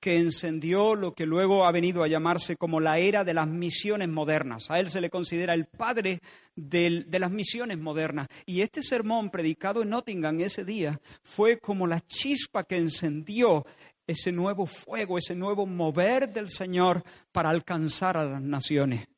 [0.00, 4.08] que encendió lo que luego ha venido a llamarse como la era de las misiones
[4.08, 4.70] modernas.
[4.70, 6.20] A él se le considera el padre
[6.54, 8.28] de las misiones modernas.
[8.44, 13.66] Y este sermón predicado en Nottingham ese día fue como la chispa que encendió
[14.06, 19.08] ese nuevo fuego, ese nuevo mover del Señor para alcanzar a las naciones.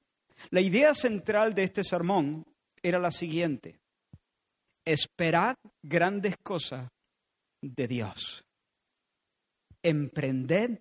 [0.50, 2.46] La idea central de este sermón
[2.82, 3.78] era la siguiente.
[4.90, 6.88] Esperad grandes cosas
[7.60, 8.42] de Dios
[9.82, 10.80] emprended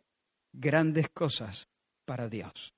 [0.54, 1.67] grandes cosas
[2.06, 2.74] para Dios.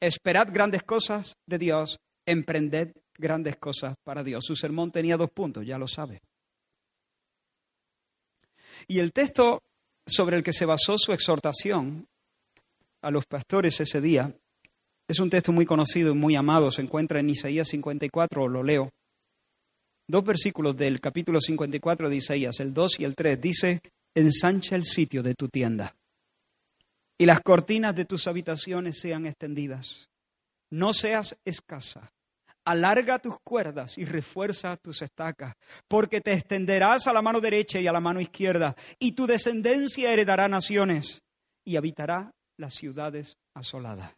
[0.00, 4.44] Esperad grandes cosas de Dios, emprended grandes cosas para Dios.
[4.46, 6.20] Su sermón tenía dos puntos, ya lo sabe.
[8.86, 9.64] Y el texto
[10.06, 12.06] sobre el que se basó su exhortación
[13.02, 14.32] a los pastores ese día
[15.08, 18.92] es un texto muy conocido y muy amado, se encuentra en Isaías 54, lo leo.
[20.06, 23.80] Dos versículos del capítulo 54 de Isaías, el 2 y el 3, dice,
[24.14, 25.94] ensancha el sitio de tu tienda
[27.18, 30.08] y las cortinas de tus habitaciones sean extendidas.
[30.70, 32.12] No seas escasa.
[32.66, 35.54] Alarga tus cuerdas y refuerza tus estacas,
[35.86, 40.10] porque te extenderás a la mano derecha y a la mano izquierda, y tu descendencia
[40.12, 41.22] heredará naciones
[41.64, 44.12] y habitará las ciudades asoladas.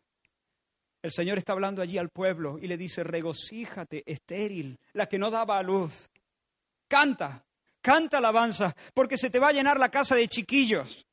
[1.06, 5.30] El Señor está hablando allí al pueblo y le dice, regocíjate, estéril, la que no
[5.30, 6.10] daba a luz.
[6.88, 7.46] Canta,
[7.80, 11.06] canta alabanza, porque se te va a llenar la casa de chiquillos.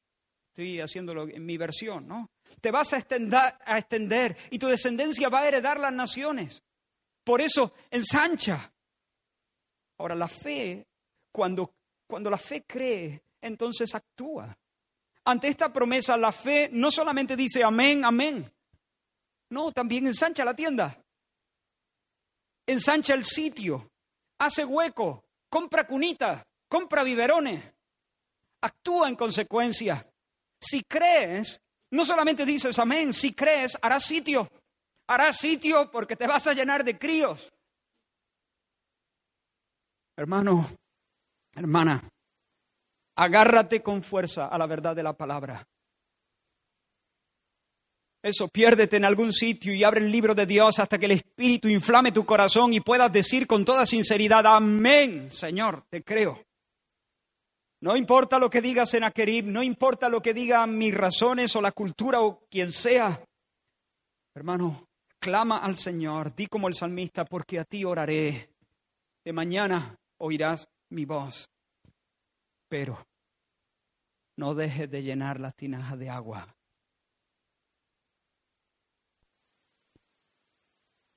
[0.47, 2.31] Estoy haciéndolo en mi versión, ¿no?
[2.59, 6.63] Te vas a extender, a extender y tu descendencia va a heredar las naciones.
[7.23, 8.73] Por eso, ensancha.
[9.99, 10.87] Ahora, la fe,
[11.31, 11.75] cuando,
[12.07, 14.57] cuando la fe cree, entonces actúa.
[15.25, 18.52] Ante esta promesa, la fe no solamente dice amén, amén.
[19.53, 20.99] No, también ensancha la tienda.
[22.65, 23.87] Ensancha el sitio.
[24.39, 25.23] Hace hueco.
[25.47, 26.43] Compra cunita.
[26.67, 27.63] Compra biberones.
[28.61, 30.09] Actúa en consecuencia.
[30.59, 31.61] Si crees,
[31.91, 34.49] no solamente dices amén, si crees, harás sitio.
[35.05, 37.47] Harás sitio porque te vas a llenar de críos.
[40.15, 40.67] Hermano,
[41.53, 42.09] hermana,
[43.15, 45.63] agárrate con fuerza a la verdad de la palabra.
[48.23, 51.67] Eso, piérdete en algún sitio y abre el libro de Dios hasta que el Espíritu
[51.67, 56.41] inflame tu corazón y puedas decir con toda sinceridad, amén, Señor, te creo.
[57.81, 61.73] No importa lo que diga Senaquerib, no importa lo que digan mis razones o la
[61.73, 63.21] cultura o quien sea.
[64.33, 64.87] Hermano,
[65.19, 68.49] clama al Señor, di como el salmista, porque a ti oraré.
[69.25, 71.49] De mañana oirás mi voz.
[72.69, 73.05] Pero
[74.37, 76.55] no dejes de llenar las tinajas de agua.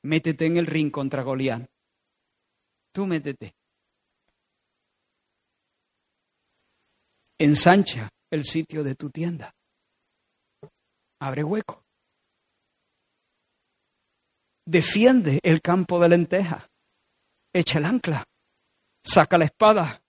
[0.06, 1.66] Métete en el ring contra Goliat.
[2.92, 3.54] Tú métete.
[7.38, 9.52] Ensancha el sitio de tu tienda.
[11.20, 11.82] Abre hueco.
[14.64, 16.68] Defiende el campo de lenteja.
[17.52, 18.24] Echa el ancla.
[19.04, 20.00] Saca la espada.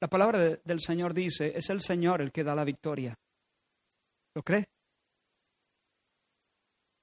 [0.00, 3.14] La palabra de- del Señor dice, es el Señor el que da la victoria.
[4.34, 4.66] ¿Lo cree?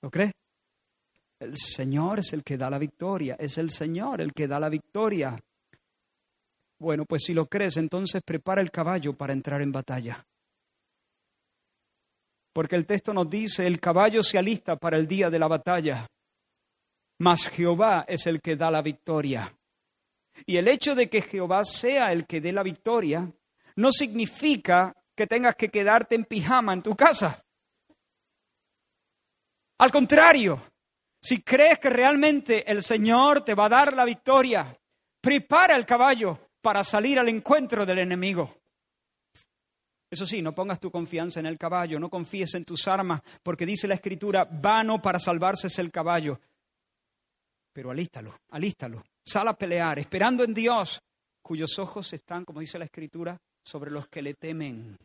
[0.02, 0.32] ¿Lo cree?
[1.40, 3.36] El Señor es el que da la victoria.
[3.40, 5.38] Es el Señor el que da la victoria.
[6.80, 10.26] Bueno, pues si lo crees, entonces prepara el caballo para entrar en batalla.
[12.54, 16.08] Porque el texto nos dice, el caballo se alista para el día de la batalla,
[17.20, 19.54] mas Jehová es el que da la victoria.
[20.46, 23.32] Y el hecho de que Jehová sea el que dé la victoria
[23.76, 27.46] no significa que tengas que quedarte en pijama en tu casa.
[29.80, 30.62] Al contrario,
[31.22, 34.78] si crees que realmente el Señor te va a dar la victoria,
[35.22, 38.56] prepara el caballo para salir al encuentro del enemigo.
[40.12, 43.66] Eso sí, no pongas tu confianza en el caballo, no confíes en tus armas, porque
[43.66, 46.40] dice la Escritura, vano para salvarse es el caballo.
[47.72, 51.00] Pero alístalo, alístalo, sal a pelear, esperando en Dios,
[51.42, 54.98] cuyos ojos están, como dice la Escritura, sobre los que le temen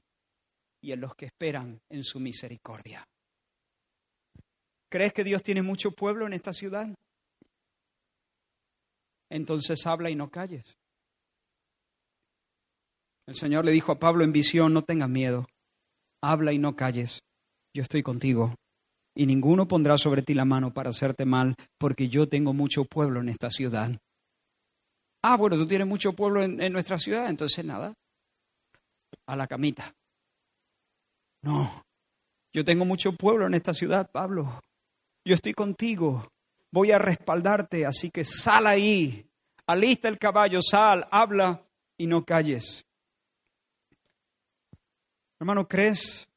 [0.81, 3.07] y en los que esperan en su misericordia.
[4.95, 6.87] ¿Crees que Dios tiene mucho pueblo en esta ciudad?
[9.29, 10.77] Entonces habla y no calles.
[13.27, 15.49] El Señor le dijo a Pablo en visión, no tengas miedo,
[16.23, 17.19] habla y no calles,
[17.75, 18.55] yo estoy contigo,
[19.17, 23.21] y ninguno pondrá sobre ti la mano para hacerte mal, porque yo tengo mucho pueblo
[23.21, 23.99] en esta ciudad.
[25.25, 27.95] Ah, bueno, tú tienes mucho pueblo en, en nuestra ciudad, entonces nada,
[29.27, 29.93] a la camita.
[31.43, 31.83] No,
[32.53, 34.61] yo tengo mucho pueblo en esta ciudad, Pablo.
[35.27, 36.31] Yo estoy contigo,
[36.71, 39.27] voy a respaldarte, así que sal ahí,
[39.67, 41.63] alista el caballo, sal, habla
[41.97, 42.85] y no calles.
[45.41, 46.29] Hermano, ¿crees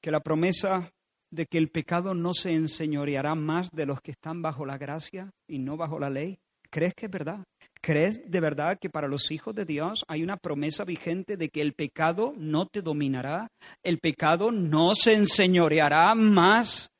[0.00, 0.92] que la promesa
[1.32, 5.30] de que el pecado no se enseñoreará más de los que están bajo la gracia
[5.48, 6.38] y no bajo la ley?
[6.70, 7.42] ¿Crees que es verdad?
[7.80, 11.60] ¿Crees de verdad que para los hijos de Dios hay una promesa vigente de que
[11.60, 13.48] el pecado no te dominará?
[13.82, 16.92] ¿El pecado no se enseñoreará más?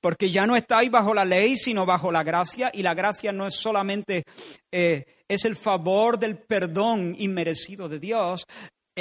[0.00, 3.46] Porque ya no estáis bajo la ley, sino bajo la gracia, y la gracia no
[3.46, 4.24] es solamente,
[4.70, 8.46] eh, es el favor del perdón inmerecido de Dios,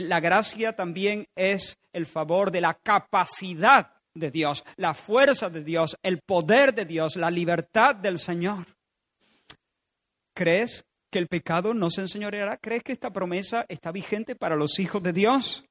[0.02, 5.98] la gracia también es el favor de la capacidad de Dios, la fuerza de Dios,
[6.04, 8.66] el poder de Dios, la libertad del Señor.
[10.34, 12.58] ¿Crees que el pecado no se enseñoreará?
[12.58, 15.64] ¿Crees que esta promesa está vigente para los hijos de Dios?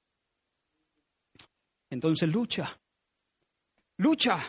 [1.91, 2.77] Entonces lucha,
[3.99, 4.41] lucha,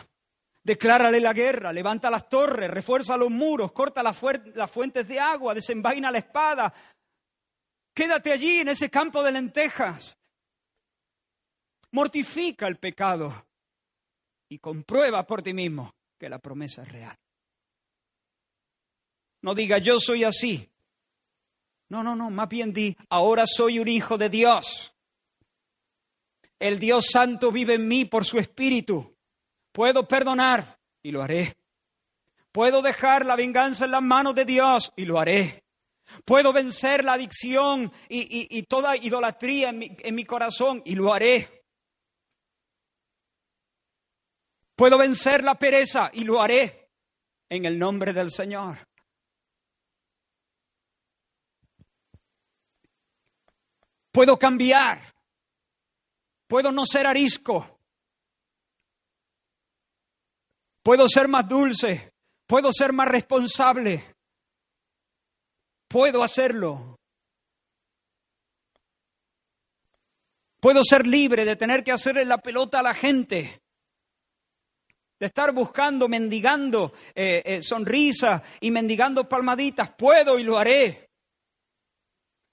[0.62, 6.10] declárale la guerra, levanta las torres, refuerza los muros, corta las, fuentes de agua, desenvaina
[6.10, 6.74] la espada,
[7.98, 10.16] Quédate allí en ese campo de lentejas.
[11.90, 13.48] Mortifica el pecado
[14.48, 17.18] y comprueba por ti mismo que la promesa es real.
[19.42, 20.70] No diga yo soy así.
[21.88, 24.94] No, no, no, más bien di, ahora soy un hijo de Dios.
[26.60, 29.17] El Dios Santo vive en mí por su Espíritu.
[29.78, 31.56] Puedo perdonar y lo haré.
[32.50, 35.62] Puedo dejar la venganza en las manos de Dios y lo haré.
[36.24, 41.64] Puedo vencer la adicción y, toda idolatría en mi, en mi corazón y lo haré.
[44.74, 46.90] Puedo vencer la pereza y lo haré
[47.48, 48.84] en el nombre del Señor.
[54.10, 55.14] Puedo cambiar.
[56.48, 57.77] Puedo no ser arisco.
[60.88, 62.12] Puedo ser más dulce.
[62.46, 64.02] Puedo ser más responsable.
[65.86, 66.96] Puedo hacerlo.
[70.58, 73.60] Puedo ser libre de tener que hacerle la pelota a la gente,
[75.20, 79.90] de estar buscando, mendigando eh, eh, sonrisas y mendigando palmaditas.
[79.90, 81.10] Puedo y lo haré.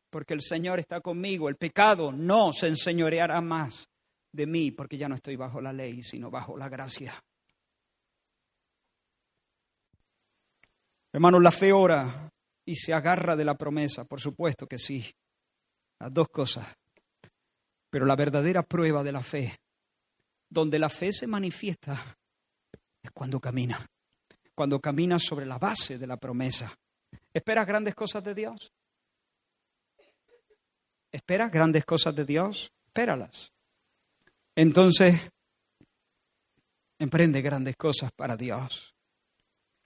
[0.09, 1.47] Porque el Señor está conmigo.
[1.47, 3.87] El pecado no se enseñoreará más
[4.33, 7.17] de mí porque ya no estoy bajo la ley, sino bajo la gracia.
[11.15, 12.29] Hermanos, la fe ora
[12.65, 15.09] y se agarra de la promesa, por supuesto que sí.
[15.97, 16.67] Las dos cosas.
[17.89, 19.57] Pero la verdadera prueba de la fe,
[20.49, 22.17] donde la fe se manifiesta,
[23.01, 23.87] es cuando camina.
[24.53, 26.75] Cuando camina sobre la base de la promesa.
[27.33, 28.73] ¿Esperas grandes cosas de Dios?
[31.13, 32.73] ¿Esperas grandes cosas de Dios?
[32.87, 33.53] Espéralas.
[34.53, 35.17] Entonces,
[36.99, 38.94] emprende grandes cosas para Dios.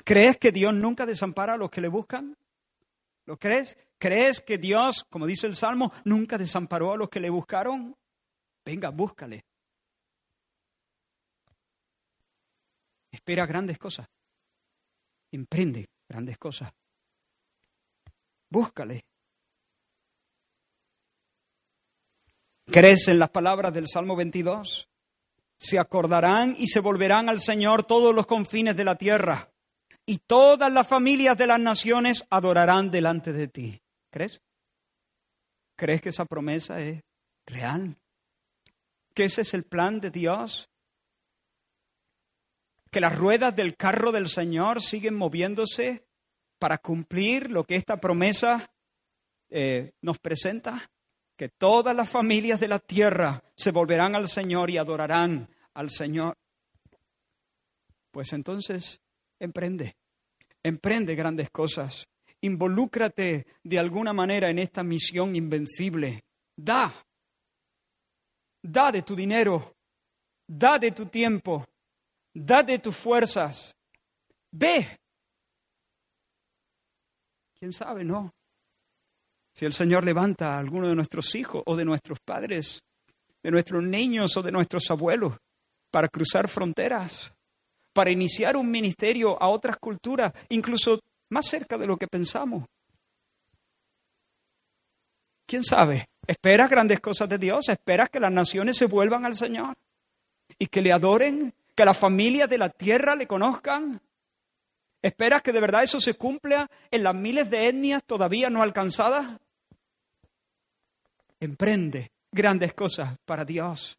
[0.10, 2.36] ¿Crees que Dios nunca desampara a los que le buscan?
[3.28, 3.78] ¿Lo crees?
[4.00, 7.96] ¿Crees que Dios, como dice el Salmo, nunca desamparó a los que le buscaron?
[8.66, 9.46] Venga, búscale.
[13.12, 14.08] Espera grandes cosas.
[15.32, 16.74] Emprende grandes cosas.
[18.50, 19.06] Búscale.
[22.66, 24.90] ¿Crees en las palabras del Salmo 22?
[25.56, 29.52] Se acordarán y se volverán al Señor todos los confines de la tierra
[30.10, 33.80] y todas las familias de las naciones adorarán delante de ti.
[34.10, 34.42] ¿Crees?
[35.76, 37.04] ¿Crees que esa promesa es
[37.46, 37.96] real?
[39.14, 40.68] que ese es el plan de Dios?
[42.90, 46.08] ¿Que las ruedas del carro del Señor siguen moviéndose
[46.58, 48.72] para cumplir lo que esta promesa
[49.50, 50.90] eh, nos presenta?
[51.36, 56.36] Que todas las familias de la tierra se volverán al Señor y adorarán al Señor.
[58.10, 59.02] Pues entonces,
[59.38, 59.99] emprende,
[60.64, 62.08] emprende grandes cosas.
[62.42, 66.24] Involúcrate de alguna manera en esta misión invencible.
[66.56, 66.94] Da,
[68.62, 69.76] da de tu dinero,
[70.48, 71.66] da de tu tiempo,
[72.34, 73.76] da de tus fuerzas.
[74.52, 74.98] Ve.
[77.58, 78.32] ¿Quién sabe, no?
[79.54, 82.82] Si el Señor levanta a alguno de nuestros hijos o de nuestros padres,
[83.44, 85.36] de nuestros niños o de nuestros abuelos
[85.92, 87.34] para cruzar fronteras,
[87.94, 92.66] para iniciar un ministerio a otras culturas, incluso más cerca de lo que pensamos.
[95.46, 96.08] ¿Quién sabe?
[96.28, 97.70] ¿Esperas grandes cosas de Dios?
[97.70, 99.76] ¿Esperas que las naciones se vuelvan al Señor?
[100.60, 101.54] ¿Y que le adoren?
[101.76, 104.00] ¿Que las familias de la tierra le conozcan?
[105.02, 109.40] ¿Esperas que de verdad eso se cumpla en las miles de etnias todavía no alcanzadas?
[111.40, 113.99] Emprende grandes cosas para Dios.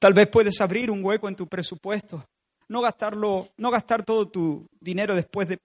[0.00, 2.24] Tal vez puedes abrir un hueco en tu presupuesto
[2.70, 5.58] no gastarlo, no gastar todo tu dinero después de,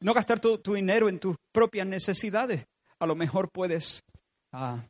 [0.00, 2.66] no gastar todo tu dinero en tus propias necesidades.
[2.98, 4.04] A lo mejor puedes
[4.52, 4.84] ah,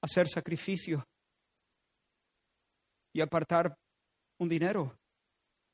[0.00, 1.02] hacer sacrificios
[3.12, 3.76] y apartar
[4.38, 4.96] un dinero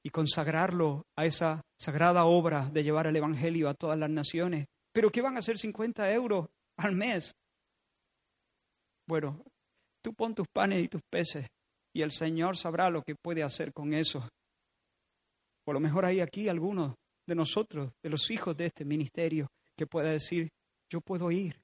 [0.02, 4.66] y consagrarlo a esa sagrada obra de llevar el Evangelio a todas las naciones.
[4.94, 6.48] Pero ¿qué van a ser 50 euros
[6.78, 7.36] al mes?
[9.06, 9.44] Bueno,
[10.00, 11.46] tú pon tus panes y tus peces
[11.92, 14.28] y el Señor sabrá lo que puede hacer con eso.
[15.66, 16.94] A lo mejor hay aquí algunos
[17.26, 20.48] de nosotros, de los hijos de este ministerio, que pueda decir,
[20.90, 21.60] yo puedo ir.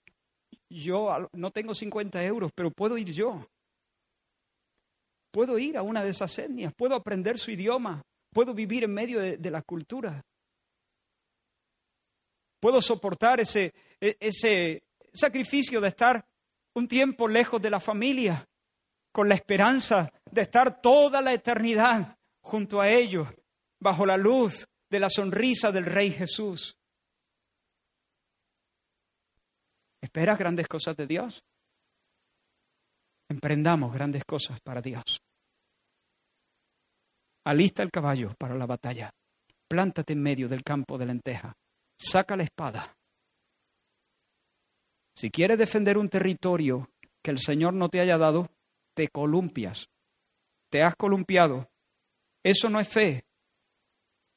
[0.68, 3.47] Yo no tengo 50 euros, pero puedo ir yo.
[5.31, 8.03] Puedo ir a una de esas etnias, puedo aprender su idioma,
[8.33, 10.22] puedo vivir en medio de, de la cultura.
[12.61, 16.25] Puedo soportar ese, e, ese sacrificio de estar
[16.75, 18.47] un tiempo lejos de la familia,
[19.15, 23.29] con la esperanza de estar toda la eternidad junto a ellos
[23.79, 26.77] bajo la luz de la sonrisa del Rey Jesús.
[30.03, 31.45] ¿Esperas grandes cosas de Dios?
[33.29, 35.21] Emprendamos grandes cosas para Dios.
[37.45, 39.11] Alista el caballo para la batalla.
[39.69, 41.55] Plántate en medio del campo de lenteja.
[41.97, 42.97] Saca la espada.
[45.15, 46.91] Si quieres defender un territorio
[47.23, 48.49] que el Señor no te haya dado,
[48.95, 49.88] te columpias.
[50.70, 51.68] Te has columpiado.
[52.42, 53.24] Eso no es fe,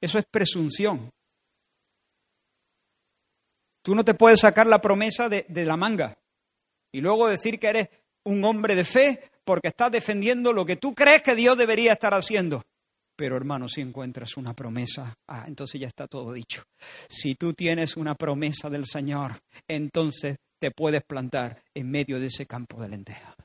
[0.02, 1.10] eso es presunción.
[3.82, 6.18] Tú no te puedes sacar la promesa de, la manga
[6.92, 7.90] y luego decir que eres
[8.24, 12.14] un hombre de fe porque estás defendiendo lo que tú crees que Dios debería estar
[12.14, 12.64] haciendo.
[13.16, 16.64] Pero hermano, si encuentras una promesa, ah, entonces ya está todo dicho.
[17.10, 22.46] Si tú tienes una promesa del Señor, entonces te puedes plantar en medio de ese
[22.46, 23.36] campo de lenteja.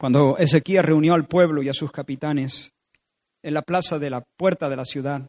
[0.00, 2.72] Cuando Ezequiel reunió al pueblo y a sus capitanes,
[3.42, 5.28] en la plaza de la puerta de la ciudad.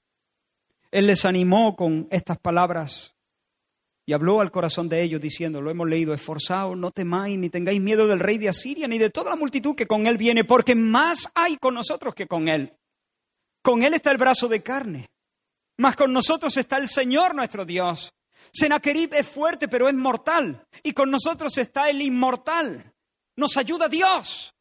[0.92, 3.14] Él les animó con estas palabras
[4.06, 7.82] y habló al corazón de ellos diciendo, lo hemos leído, esforzaos, no temáis, ni tengáis
[7.82, 10.74] miedo del rey de Asiria, ni de toda la multitud que con él viene, porque
[10.74, 12.72] más hay con nosotros que con él.
[13.62, 15.10] Con él está el brazo de carne,
[15.80, 18.14] más con nosotros está el Señor nuestro Dios.
[18.54, 22.94] Senaquerib es fuerte, pero es mortal, y con nosotros está el inmortal.
[23.36, 24.54] Nos ayuda Dios.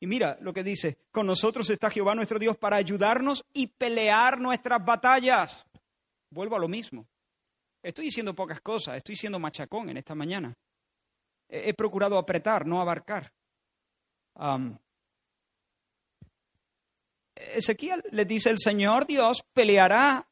[0.00, 4.38] Y mira lo que dice, con nosotros está Jehová nuestro Dios para ayudarnos y pelear
[4.38, 5.66] nuestras batallas.
[6.30, 7.06] Vuelvo a lo mismo.
[7.82, 10.54] Estoy diciendo pocas cosas, estoy siendo machacón en esta mañana.
[11.48, 13.32] He, procurado apretar, no abarcar.
[17.34, 20.28] Ezequiel le dice, el Señor Dios peleará,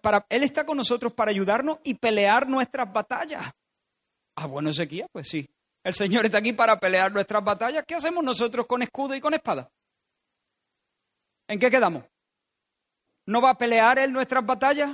[0.00, 3.52] para, Él está con nosotros para ayudarnos y pelear nuestras batallas.
[4.36, 5.48] Ah, bueno, Ezequiel, pues sí,
[5.84, 7.84] el Señor está aquí para pelear nuestras batallas.
[7.86, 9.70] ¿Qué hacemos nosotros con escudo y con espada?
[11.48, 12.04] ¿En qué quedamos?
[13.26, 14.90] ¿No va a pelear Él nuestras batallas?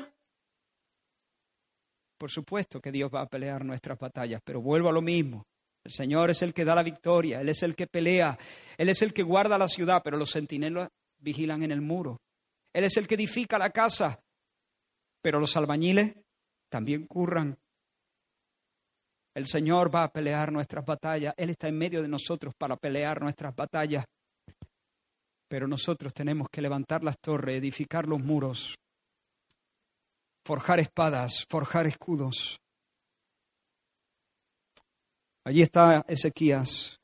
[2.16, 5.46] Por supuesto que Dios va a pelear nuestras batallas, pero vuelvo a lo mismo.
[5.84, 8.36] El Señor es el que da la victoria, Él es el que pelea,
[8.76, 12.20] Él es el que guarda la ciudad, pero los centinelas vigilan en el muro.
[12.72, 14.20] Él es el que edifica la casa,
[15.22, 16.14] pero los albañiles
[16.68, 17.58] también curran
[19.38, 21.32] el Señor va a pelear nuestras batallas.
[21.36, 24.04] Él está en medio de nosotros para pelear nuestras batallas.
[25.46, 28.74] Pero nosotros tenemos que levantar las torres, edificar los muros,
[30.44, 32.58] forjar espadas, forjar escudos.
[35.44, 36.98] Allí está Ezequías.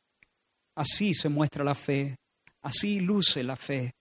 [0.75, 2.17] Así se muestra la fe,
[2.63, 3.93] así luce la fe.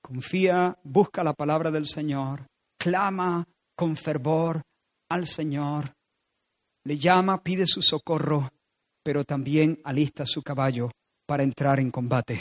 [0.00, 2.46] Confía, busca la palabra del Señor,
[2.78, 3.44] clama
[3.74, 4.62] con fervor
[5.08, 5.92] al Señor,
[6.84, 8.52] le llama, pide su socorro,
[9.02, 10.90] pero también alista su caballo
[11.26, 12.40] para entrar en combate.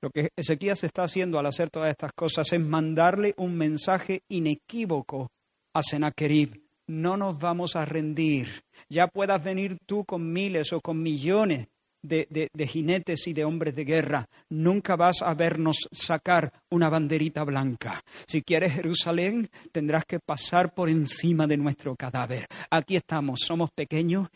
[0.00, 5.30] Lo que Ezequías está haciendo al hacer todas estas cosas es mandarle un mensaje inequívoco
[5.72, 6.62] a Sennacherib.
[6.86, 8.64] No nos vamos a rendir.
[8.90, 11.68] Ya puedas venir tú con miles o con millones
[12.04, 14.28] de, de, jinetes y de hombres de guerra.
[14.50, 18.00] Nunca vas a vernos sacar una banderita blanca.
[18.26, 22.46] Si quieres Jerusalén, tendrás que pasar por encima de nuestro cadáver.
[22.70, 24.28] Aquí estamos, somos pequeños,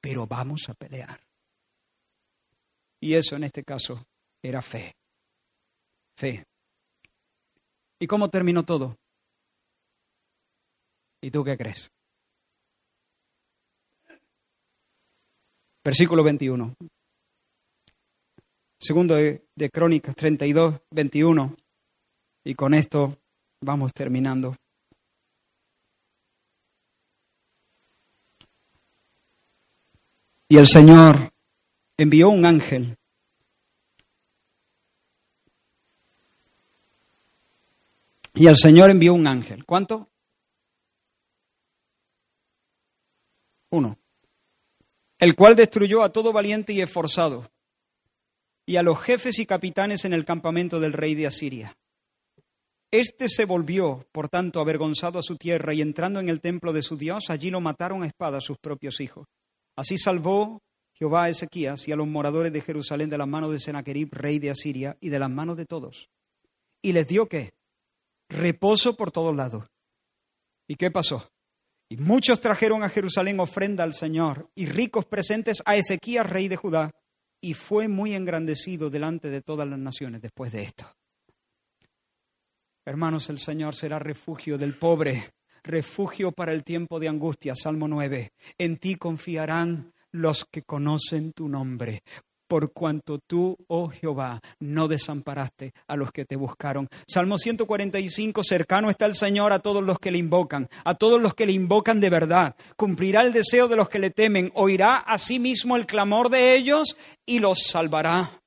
[0.00, 1.20] pero vamos a pelear.
[3.00, 4.06] Y eso en este caso
[4.42, 4.94] era fe
[6.16, 6.44] fe.
[8.00, 8.96] ¿Y cómo terminó todo?
[11.22, 11.90] ¿Y tú qué crees?
[15.84, 16.74] Versículo 21.
[18.78, 21.56] Segundo de, Crónicas 32, 21.
[22.44, 23.18] Y con esto
[23.60, 24.54] vamos terminando.
[30.48, 31.30] Y el Señor
[31.96, 32.96] envió un ángel
[38.36, 39.64] Y el Señor envió un ángel.
[39.64, 40.10] ¿Cuánto?
[43.70, 43.98] Uno.
[45.18, 47.50] El cual destruyó a todo valiente y esforzado,
[48.66, 51.76] y a los jefes y capitanes en el campamento del rey de Asiria.
[52.90, 56.82] Este se volvió, por tanto, avergonzado a su tierra, y entrando en el templo de
[56.82, 59.26] su Dios, allí lo mataron a espada sus propios hijos.
[59.76, 60.62] Así salvó
[60.92, 64.38] Jehová a Ezequías y a los moradores de Jerusalén de las manos de Sennacherib, rey
[64.38, 66.08] de Asiria, y de las manos de todos.
[66.82, 67.56] Y les dio qué?
[68.28, 69.66] reposo por todos lados.
[70.68, 71.30] ¿Y qué pasó?
[71.88, 76.56] Y muchos trajeron a Jerusalén ofrenda al Señor y ricos presentes a Ezequías, rey de
[76.56, 76.92] Judá,
[77.40, 80.86] y fue muy engrandecido delante de todas las naciones después de esto.
[82.84, 85.32] Hermanos, el Señor será refugio del pobre,
[85.62, 87.54] refugio para el tiempo de angustia.
[87.56, 88.32] Salmo 9.
[88.58, 92.02] En ti confiarán los que conocen tu nombre
[92.46, 96.88] por cuanto tú, oh Jehová, no desamparaste a los que te buscaron.
[97.06, 101.34] Salmo 145, cercano está el Señor a todos los que le invocan, a todos los
[101.34, 102.56] que le invocan de verdad.
[102.76, 106.54] Cumplirá el deseo de los que le temen, oirá a sí mismo el clamor de
[106.54, 108.40] ellos y los salvará.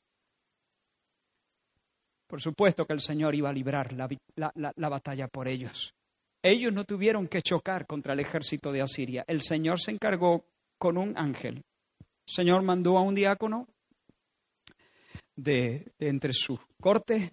[2.27, 5.93] Por supuesto que el Señor iba a librar la, la batalla por ellos.
[6.41, 9.25] Ellos no tuvieron que chocar contra el ejército de Asiria.
[9.27, 10.45] El Señor se encargó
[10.77, 11.63] con un ángel.
[12.27, 13.67] El Señor mandó a un diácono
[15.43, 17.31] de, entre sus cortes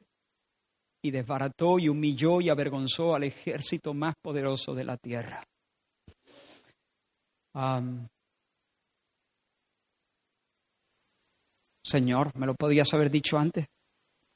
[1.03, 5.45] y desbarató y humilló y avergonzó al ejército más poderoso de la tierra.
[11.85, 13.67] Señor, me lo podías haber dicho antes.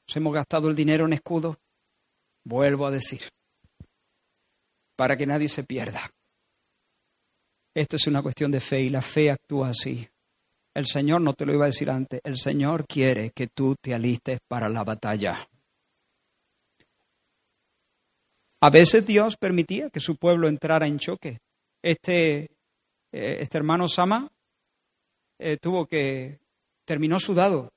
[0.07, 1.57] Nos hemos gastado el dinero en escudos.
[2.43, 3.21] Vuelvo a decir,
[4.95, 6.09] para que nadie se pierda.
[7.75, 10.07] Esto es una cuestión de fe y la fe actúa así.
[10.73, 13.93] El Señor no te lo iba a decir antes, el Señor quiere que tú te
[13.93, 15.47] alistes para la batalla.
[18.61, 21.39] A veces Dios permitía que su pueblo entrara en choque.
[21.81, 22.43] Este,
[23.11, 24.31] eh, este hermano Sama
[25.39, 26.39] eh, tuvo que,
[26.85, 27.73] terminó sudado,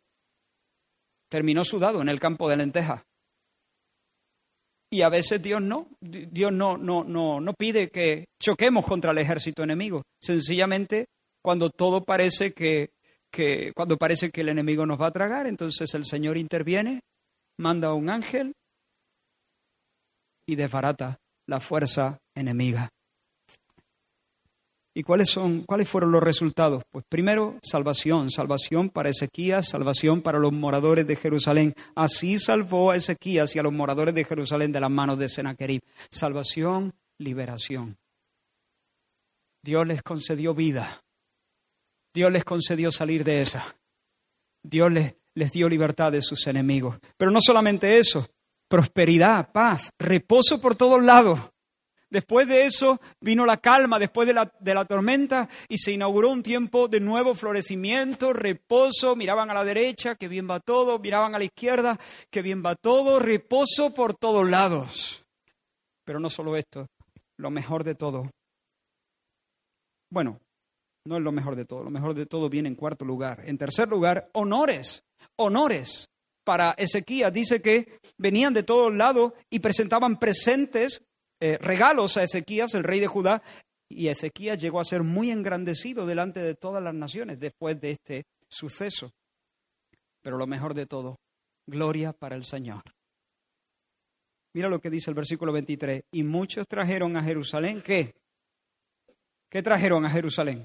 [1.28, 3.02] terminó sudado en el campo de lentejas.
[4.90, 9.18] Y a veces Dios no, Dios no, no, no, no pide que choquemos contra el
[9.18, 10.02] ejército enemigo.
[10.20, 11.06] Sencillamente
[11.44, 12.92] cuando todo parece que,
[13.74, 17.02] cuando parece que el enemigo nos va a tragar, entonces el Señor interviene,
[17.58, 18.54] manda a un ángel
[20.46, 22.88] y desbarata la fuerza enemiga.
[24.94, 26.82] ¿Y cuáles son cuáles fueron los resultados?
[26.90, 31.74] Pues primero, salvación, salvación para Ezequías, salvación para los moradores de Jerusalén.
[31.94, 35.82] Así salvó a Ezequías y a los moradores de Jerusalén de las manos de Sennacherib.
[36.08, 37.98] Salvación, liberación.
[39.62, 41.03] Dios les concedió vida.
[42.14, 43.76] Dios les concedió salir de esa.
[44.62, 46.96] Dios les, les dio libertad de sus enemigos.
[47.16, 48.28] Pero no solamente eso,
[48.68, 51.40] prosperidad, paz, reposo por todos lados.
[52.08, 56.30] Después de eso vino la calma, después de la, de la, tormenta, y se inauguró
[56.30, 59.16] un tiempo de nuevo florecimiento, reposo.
[59.16, 61.98] Miraban a la derecha, que bien va todo, miraban a la izquierda,
[62.30, 65.24] que bien va todo, reposo por todos lados.
[66.04, 66.86] Pero no solo esto,
[67.36, 68.30] lo mejor de todo.
[70.08, 70.38] Bueno,
[71.04, 73.42] no es lo mejor de todo, lo mejor de todo viene en cuarto lugar.
[73.44, 75.04] En tercer lugar, honores,
[75.36, 76.08] honores.
[76.44, 81.02] Para Ezequías dice que venían de todos lados y presentaban presentes,
[81.40, 83.42] eh, regalos a Ezequías, el rey de Judá,
[83.88, 88.24] Y Ezequías llegó a ser muy engrandecido delante de todas las naciones después de este
[88.48, 89.10] suceso.
[90.22, 91.16] Pero lo mejor de todo,
[91.66, 92.82] gloria para el Señor.
[94.54, 96.02] Mira lo que dice el versículo 23.
[96.12, 98.14] Y muchos trajeron a Jerusalén, ¿qué?
[99.50, 100.64] ¿Qué trajeron a Jerusalén?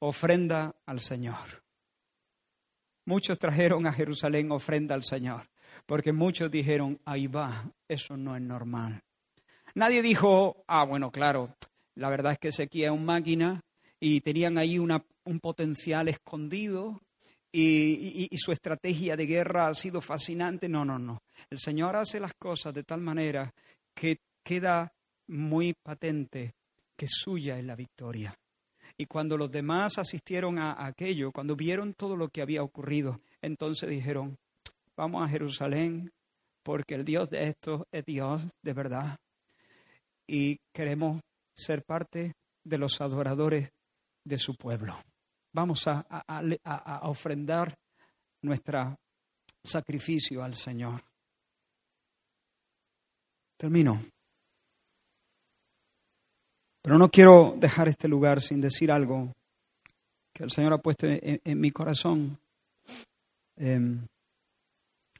[0.00, 1.62] Ofrenda al Señor.
[3.04, 5.48] Muchos trajeron a Jerusalén ofrenda al Señor,
[5.86, 9.02] porque muchos dijeron, ahí va, eso no es normal.
[9.74, 11.56] Nadie dijo, ah, bueno, claro,
[11.94, 13.60] la verdad es que Ezequiel es un máquina
[13.98, 17.00] y tenían ahí una, un potencial escondido
[17.50, 20.68] y, su estrategia de guerra ha sido fascinante.
[20.68, 21.22] No, no, no.
[21.50, 23.52] El Señor hace las cosas de tal manera
[23.94, 24.92] que queda
[25.28, 26.54] muy patente
[26.96, 28.38] que suya es la victoria.
[28.98, 33.88] Y cuando los demás asistieron a, aquello, cuando vieron todo lo que había ocurrido, entonces
[33.88, 34.36] dijeron,
[34.96, 36.10] vamos a Jerusalén,
[36.62, 39.16] porque el Dios de esto es Dios de verdad.
[40.26, 41.20] Y queremos
[41.54, 42.34] ser parte
[42.64, 43.70] de los adoradores
[44.24, 44.98] de su pueblo
[45.58, 47.76] vamos a, ofrendar
[48.42, 48.96] nuestro
[49.64, 51.02] sacrificio al Señor.
[53.56, 54.00] Termino.
[56.88, 59.36] Pero no quiero dejar este lugar sin decir algo
[60.32, 62.38] que el Señor ha puesto en, mi corazón
[63.56, 64.06] em,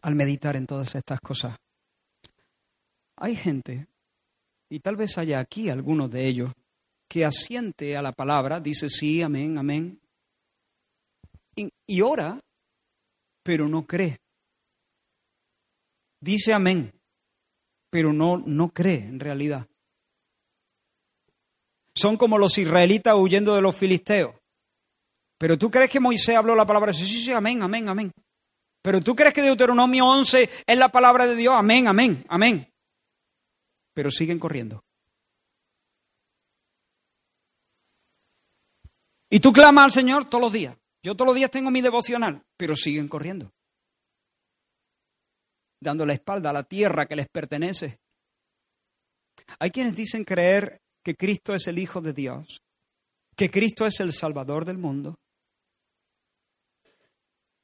[0.01, 1.59] al meditar en todas estas cosas.
[3.17, 3.87] Hay gente,
[4.71, 6.55] y tal vez haya aquí algunos de ellos,
[7.07, 10.01] que asiente a la palabra, dice sí, amén, amén,
[11.55, 12.41] y ora,
[13.43, 14.17] pero no cree.
[16.19, 16.91] Dice amén,
[17.91, 19.69] pero no, no cree en realidad.
[21.99, 24.37] Son como los israelitas huyendo de los filisteos.
[25.37, 28.13] Pero tú crees que Moisés habló la palabra, sí, sí, sí, amén, amén, amén.
[28.83, 32.73] Pero tú crees que Deuteronomio 11 es la palabra de Dios, amén, amén, amén.
[33.95, 34.85] Pero siguen corriendo.
[39.29, 40.77] Y tú clamas al Señor todos los días.
[41.03, 43.53] Yo todos los días tengo mi devocional, pero siguen corriendo,
[45.81, 47.99] dando la espalda a la tierra que les pertenece.
[49.59, 52.63] Hay quienes dicen creer que Cristo es el Hijo de Dios,
[53.37, 55.19] que Cristo es el Salvador del mundo,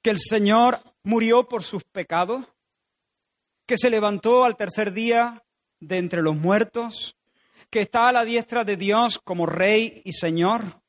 [0.03, 2.47] que el Señor murió por sus pecados,
[3.67, 5.43] que se levantó al tercer día
[5.81, 7.17] de entre los muertos,
[7.71, 10.83] que está a la diestra de Dios como Rey y Señor.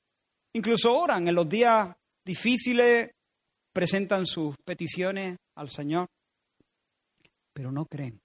[0.54, 3.12] Incluso oran en los días difíciles,
[3.72, 6.08] presentan sus peticiones al Señor,
[7.54, 8.25] pero no creen.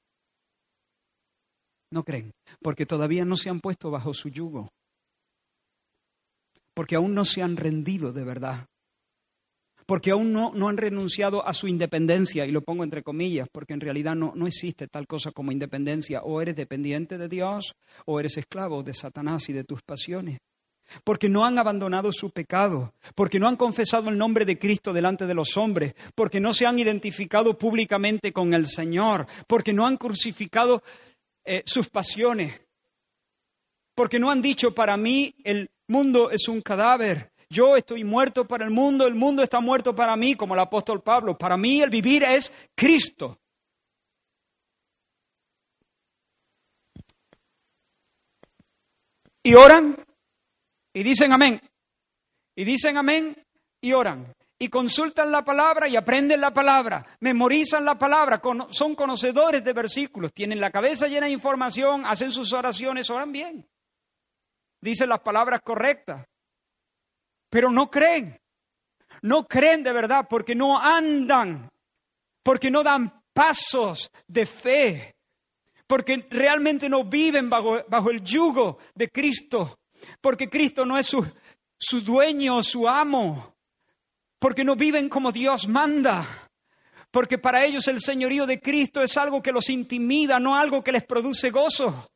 [1.90, 2.32] No creen,
[2.62, 4.70] porque todavía no se han puesto bajo su yugo,
[6.74, 8.66] porque aún no se han rendido de verdad,
[9.90, 13.72] porque aún no, no han renunciado a su independencia, y lo pongo entre comillas, porque
[13.72, 17.74] en realidad no, no existe tal cosa como independencia, o eres dependiente de Dios,
[18.06, 20.38] o eres esclavo de Satanás y de tus pasiones.
[21.02, 25.26] Porque no han abandonado su pecado, porque no han confesado el nombre de Cristo delante
[25.26, 29.96] de los hombres, porque no se han identificado públicamente con el Señor, porque no han
[29.96, 30.84] crucificado
[31.52, 32.60] eh, sus pasiones,
[33.96, 38.64] porque no han dicho, para mí el mundo es un cadáver, yo estoy muerto para
[38.64, 41.90] el mundo, el mundo está muerto para mí, como el apóstol Pablo, para mí el
[41.90, 43.36] vivir es Cristo.
[49.42, 49.96] Y oran
[50.94, 51.60] y dicen amén.
[52.54, 53.36] Y dicen amén
[53.80, 54.32] y oran.
[54.62, 57.04] Y consultan la palabra y aprenden la palabra.
[57.20, 58.40] Memorizan la palabra.
[58.70, 60.32] Son conocedores de versículos.
[60.32, 62.04] Tienen la cabeza llena de información.
[62.04, 63.08] Hacen sus oraciones.
[63.08, 63.66] Oran bien.
[64.80, 66.26] Dicen las palabras correctas.
[67.48, 68.38] Pero no creen.
[69.22, 71.70] No creen de verdad porque no andan.
[72.42, 75.16] Porque no dan pasos de fe.
[75.86, 79.80] Porque realmente no viven bajo, bajo el yugo de Cristo
[80.20, 81.26] porque Cristo no es su,
[81.78, 83.49] su dueño, su amo,
[84.40, 86.26] porque no viven como Dios manda,
[87.12, 90.90] porque para ellos el señorío de Cristo es algo que los intimida, no algo que
[90.90, 92.10] les produce gozo,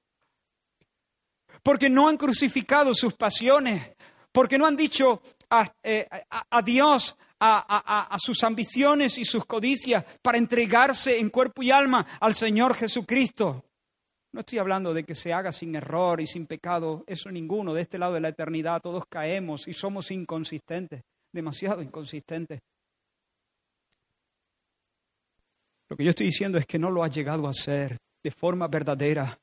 [1.63, 3.93] porque no han crucificado sus pasiones,
[4.33, 6.09] porque no han dicho a, eh,
[6.65, 12.35] Dios a, a, sus ambiciones y sus codicias para entregarse en cuerpo y alma al
[12.35, 13.65] Señor Jesucristo.
[14.33, 17.75] No estoy hablando de que se haga sin error y sin pecado, eso ninguno.
[17.75, 21.05] De este lado de la eternidad todos caemos y somos inconsistentes,
[21.35, 22.61] demasiado inconsistentes.
[25.91, 28.69] Lo que yo estoy diciendo es que no lo has llegado a hacer de forma
[28.69, 29.39] verdadera.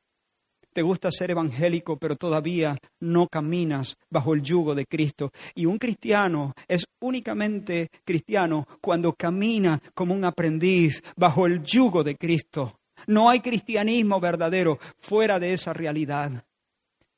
[0.74, 5.32] Te gusta ser evangélico, pero todavía no caminas bajo el yugo de Cristo.
[5.54, 12.16] Y un cristiano es únicamente cristiano cuando camina como un aprendiz bajo el yugo de
[12.16, 12.80] Cristo.
[13.08, 16.46] No hay cristianismo verdadero fuera de esa realidad.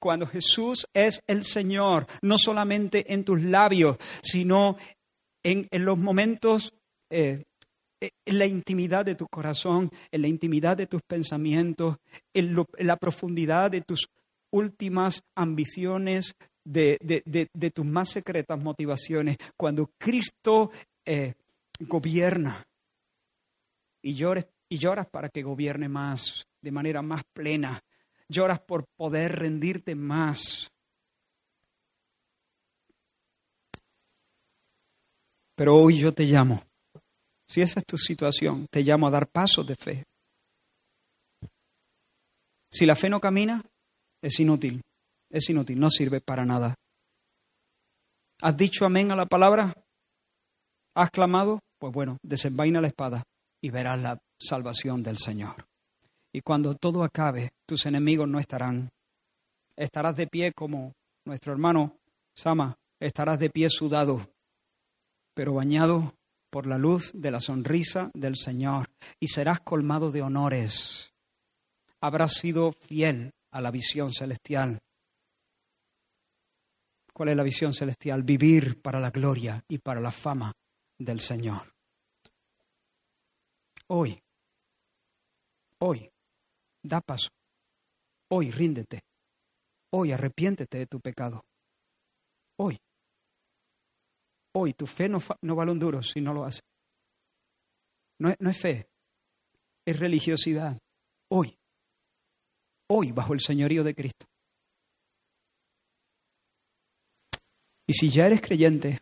[0.04, 4.76] Cuando Jesús es el Señor, no solamente en tus labios, sino
[5.44, 6.74] en, en los momentos,
[7.10, 7.46] eh,
[8.02, 11.96] en la intimidad de tu corazón, en la intimidad de tus pensamientos,
[12.34, 14.08] en, lo- la profundidad de tus
[14.52, 16.36] últimas ambiciones,
[16.66, 20.70] de, de- de- de tus más secretas motivaciones, cuando Cristo
[21.06, 21.34] eh,
[21.80, 22.62] gobierna
[24.02, 27.80] y, llores, y lloras para que gobierne más, de manera más plena,
[28.30, 30.70] lloras por poder rendirte más.
[35.56, 36.64] Pero hoy yo te llamo,
[37.48, 40.04] si esa es tu situación, te llamo a dar pasos de fe.
[42.72, 43.64] Si la fe no camina,
[44.22, 44.82] es inútil,
[45.30, 46.74] es inútil, no sirve para nada.
[48.42, 49.74] ¿Has dicho amén a la palabra?
[50.96, 51.60] ¿Has clamado?
[51.80, 53.24] Pues bueno, desenvaina la espada
[53.62, 55.66] y verás la salvación del Señor.
[56.34, 58.92] Y cuando todo acabe, tus enemigos no estarán.
[59.76, 60.94] Estarás de pie como
[61.26, 61.96] nuestro hermano
[62.36, 64.28] Sama, estarás de pie sudado,
[65.36, 66.16] pero bañado
[66.50, 71.14] por la luz de la sonrisa del Señor y serás colmado de honores.
[72.02, 74.80] Habrás sido fiel a la visión celestial.
[77.14, 78.24] ¿Cuál es la visión celestial?
[78.24, 80.52] Vivir para la gloria y para la fama
[80.98, 81.72] del Señor.
[83.88, 84.20] Hoy,
[85.80, 86.10] hoy,
[86.84, 87.30] da paso.
[88.30, 89.02] Hoy, ríndete.
[89.92, 91.44] Hoy, arrepiéntete de tu pecado.
[92.58, 92.78] Hoy.
[94.56, 96.64] Hoy, tu fe no, no vale un duro si no lo haces.
[98.20, 98.88] No no es fe,
[99.86, 100.80] es religiosidad.
[101.30, 101.58] Hoy.
[102.90, 104.26] Hoy, bajo el señorío de Cristo.
[107.88, 109.02] Y si ya eres creyente,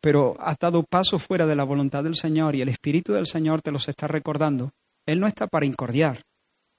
[0.00, 3.62] pero has dado paso fuera de la voluntad del Señor y el Espíritu del Señor
[3.62, 4.70] te los está recordando,
[5.06, 6.22] Él no está para incordiar,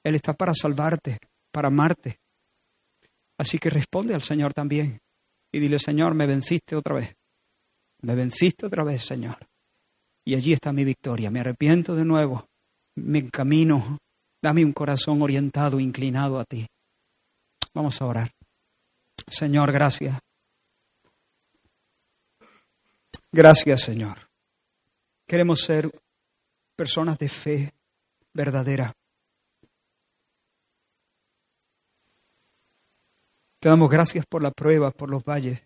[0.04, 1.20] Él está para salvarte,
[1.52, 2.20] para amarte.
[3.38, 5.00] Así que responde al Señor también
[5.52, 7.16] y dile, Señor, me venciste otra vez,
[8.02, 9.38] me venciste otra vez, Señor.
[10.26, 12.46] Y allí está mi victoria, me arrepiento de nuevo,
[12.96, 13.98] me encamino,
[14.42, 16.68] dame un corazón orientado, inclinado a ti.
[17.74, 18.32] Vamos a orar.
[19.28, 20.20] Señor, gracias.
[23.32, 24.30] Gracias, Señor.
[25.28, 25.90] Queremos ser
[26.76, 27.74] personas de fe
[28.34, 28.92] verdadera.
[33.60, 35.62] Te damos gracias por la prueba, por los valles.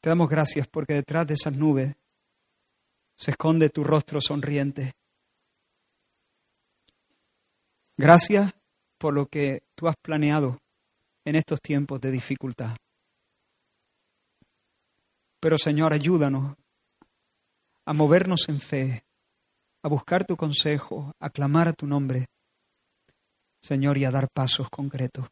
[0.00, 1.96] Te damos gracias porque detrás de esas nubes
[3.16, 4.92] se esconde tu rostro sonriente.
[7.96, 8.52] Gracias
[8.98, 10.58] por lo que tú has planeado
[11.24, 12.76] en estos tiempos de dificultad.
[15.40, 16.56] Pero Señor, ayúdanos
[17.86, 19.04] a movernos en fe,
[19.82, 22.26] a buscar tu consejo, a clamar a tu nombre,
[23.60, 25.26] Señor, y a dar pasos concretos.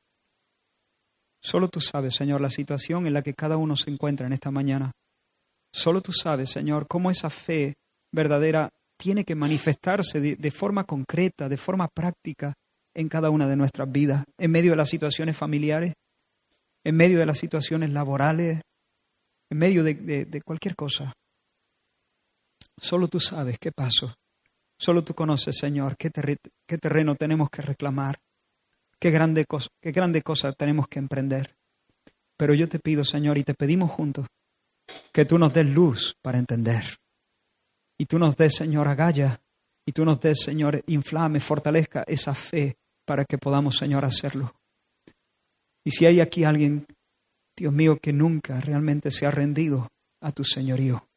[1.43, 4.53] Solo tú sabes, Señor, la situación en la que cada uno se encuentra en esta
[4.53, 4.93] mañana.
[5.73, 7.75] Solo tú sabes, Señor, cómo esa fe
[8.13, 12.55] verdadera tiene que manifestarse de, forma concreta, de forma práctica
[12.95, 15.95] en cada una de nuestras vidas, en medio de las situaciones familiares,
[16.85, 18.61] en medio de las situaciones laborales,
[19.51, 21.13] en medio de, cualquier cosa.
[22.79, 24.15] Solo tú sabes qué paso.
[24.79, 26.11] Solo tú conoces, Señor, qué
[26.79, 28.19] terreno tenemos que reclamar,
[29.03, 31.57] qué grande, cos- qué grande cosa tenemos que emprender.
[32.37, 34.29] Pero yo te pido, Señor, y te pedimos juntos,
[35.13, 36.85] que tú nos des luz para entender.
[37.99, 39.41] Y tú nos des, Señor, agalla.
[39.85, 44.55] Y tú nos des, Señor, inflame, fortalezca esa fe para que podamos, Señor, hacerlo.
[45.85, 46.87] Y si hay aquí alguien,
[47.57, 49.89] Dios mío, que nunca realmente se ha rendido
[50.21, 51.09] a tu señorío,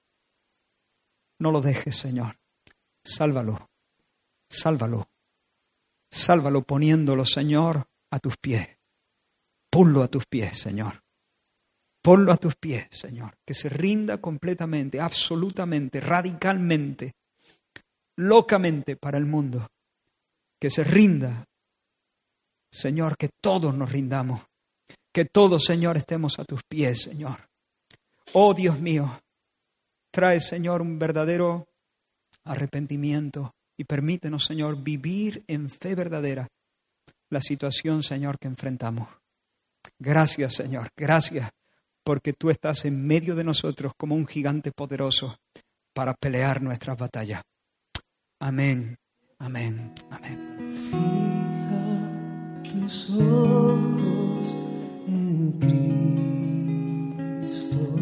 [1.40, 2.36] no lo dejes, Señor.
[3.04, 3.70] Sálvalo,
[4.50, 5.08] sálvalo,
[6.16, 8.68] sálvalo poniéndolo, Señor, a tus pies.
[9.70, 11.04] Ponlo a tus pies, Señor.
[12.02, 13.36] Ponlo a tus pies, Señor.
[13.46, 17.14] Que se rinda completamente, absolutamente, radicalmente,
[18.16, 19.68] locamente para el mundo.
[20.60, 21.46] Que se rinda,
[22.72, 24.42] Señor, que todos nos rindamos.
[25.12, 27.50] Que todos, Señor, estemos a tus pies, Señor.
[28.34, 29.22] Oh Dios mío,
[30.12, 31.68] trae, Señor, un verdadero
[32.46, 36.48] arrepentimiento y permítenos, Señor, vivir en fe verdadera
[37.30, 39.10] la situación, Señor, que enfrentamos.
[40.00, 41.52] Gracias, Señor, gracias,
[42.04, 45.38] porque tú estás en medio de nosotros como un gigante poderoso
[45.94, 47.42] para pelear nuestras batallas.
[48.40, 48.98] Amén,
[49.40, 50.40] amén, amén.
[50.90, 52.12] Fija
[52.70, 54.56] tus ojos
[55.08, 55.52] en
[57.42, 57.96] Cristo,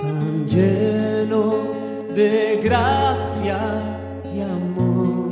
[0.00, 4.01] tan lleno de gracia
[4.34, 5.30] y amor,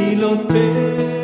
[0.00, 1.17] y lo te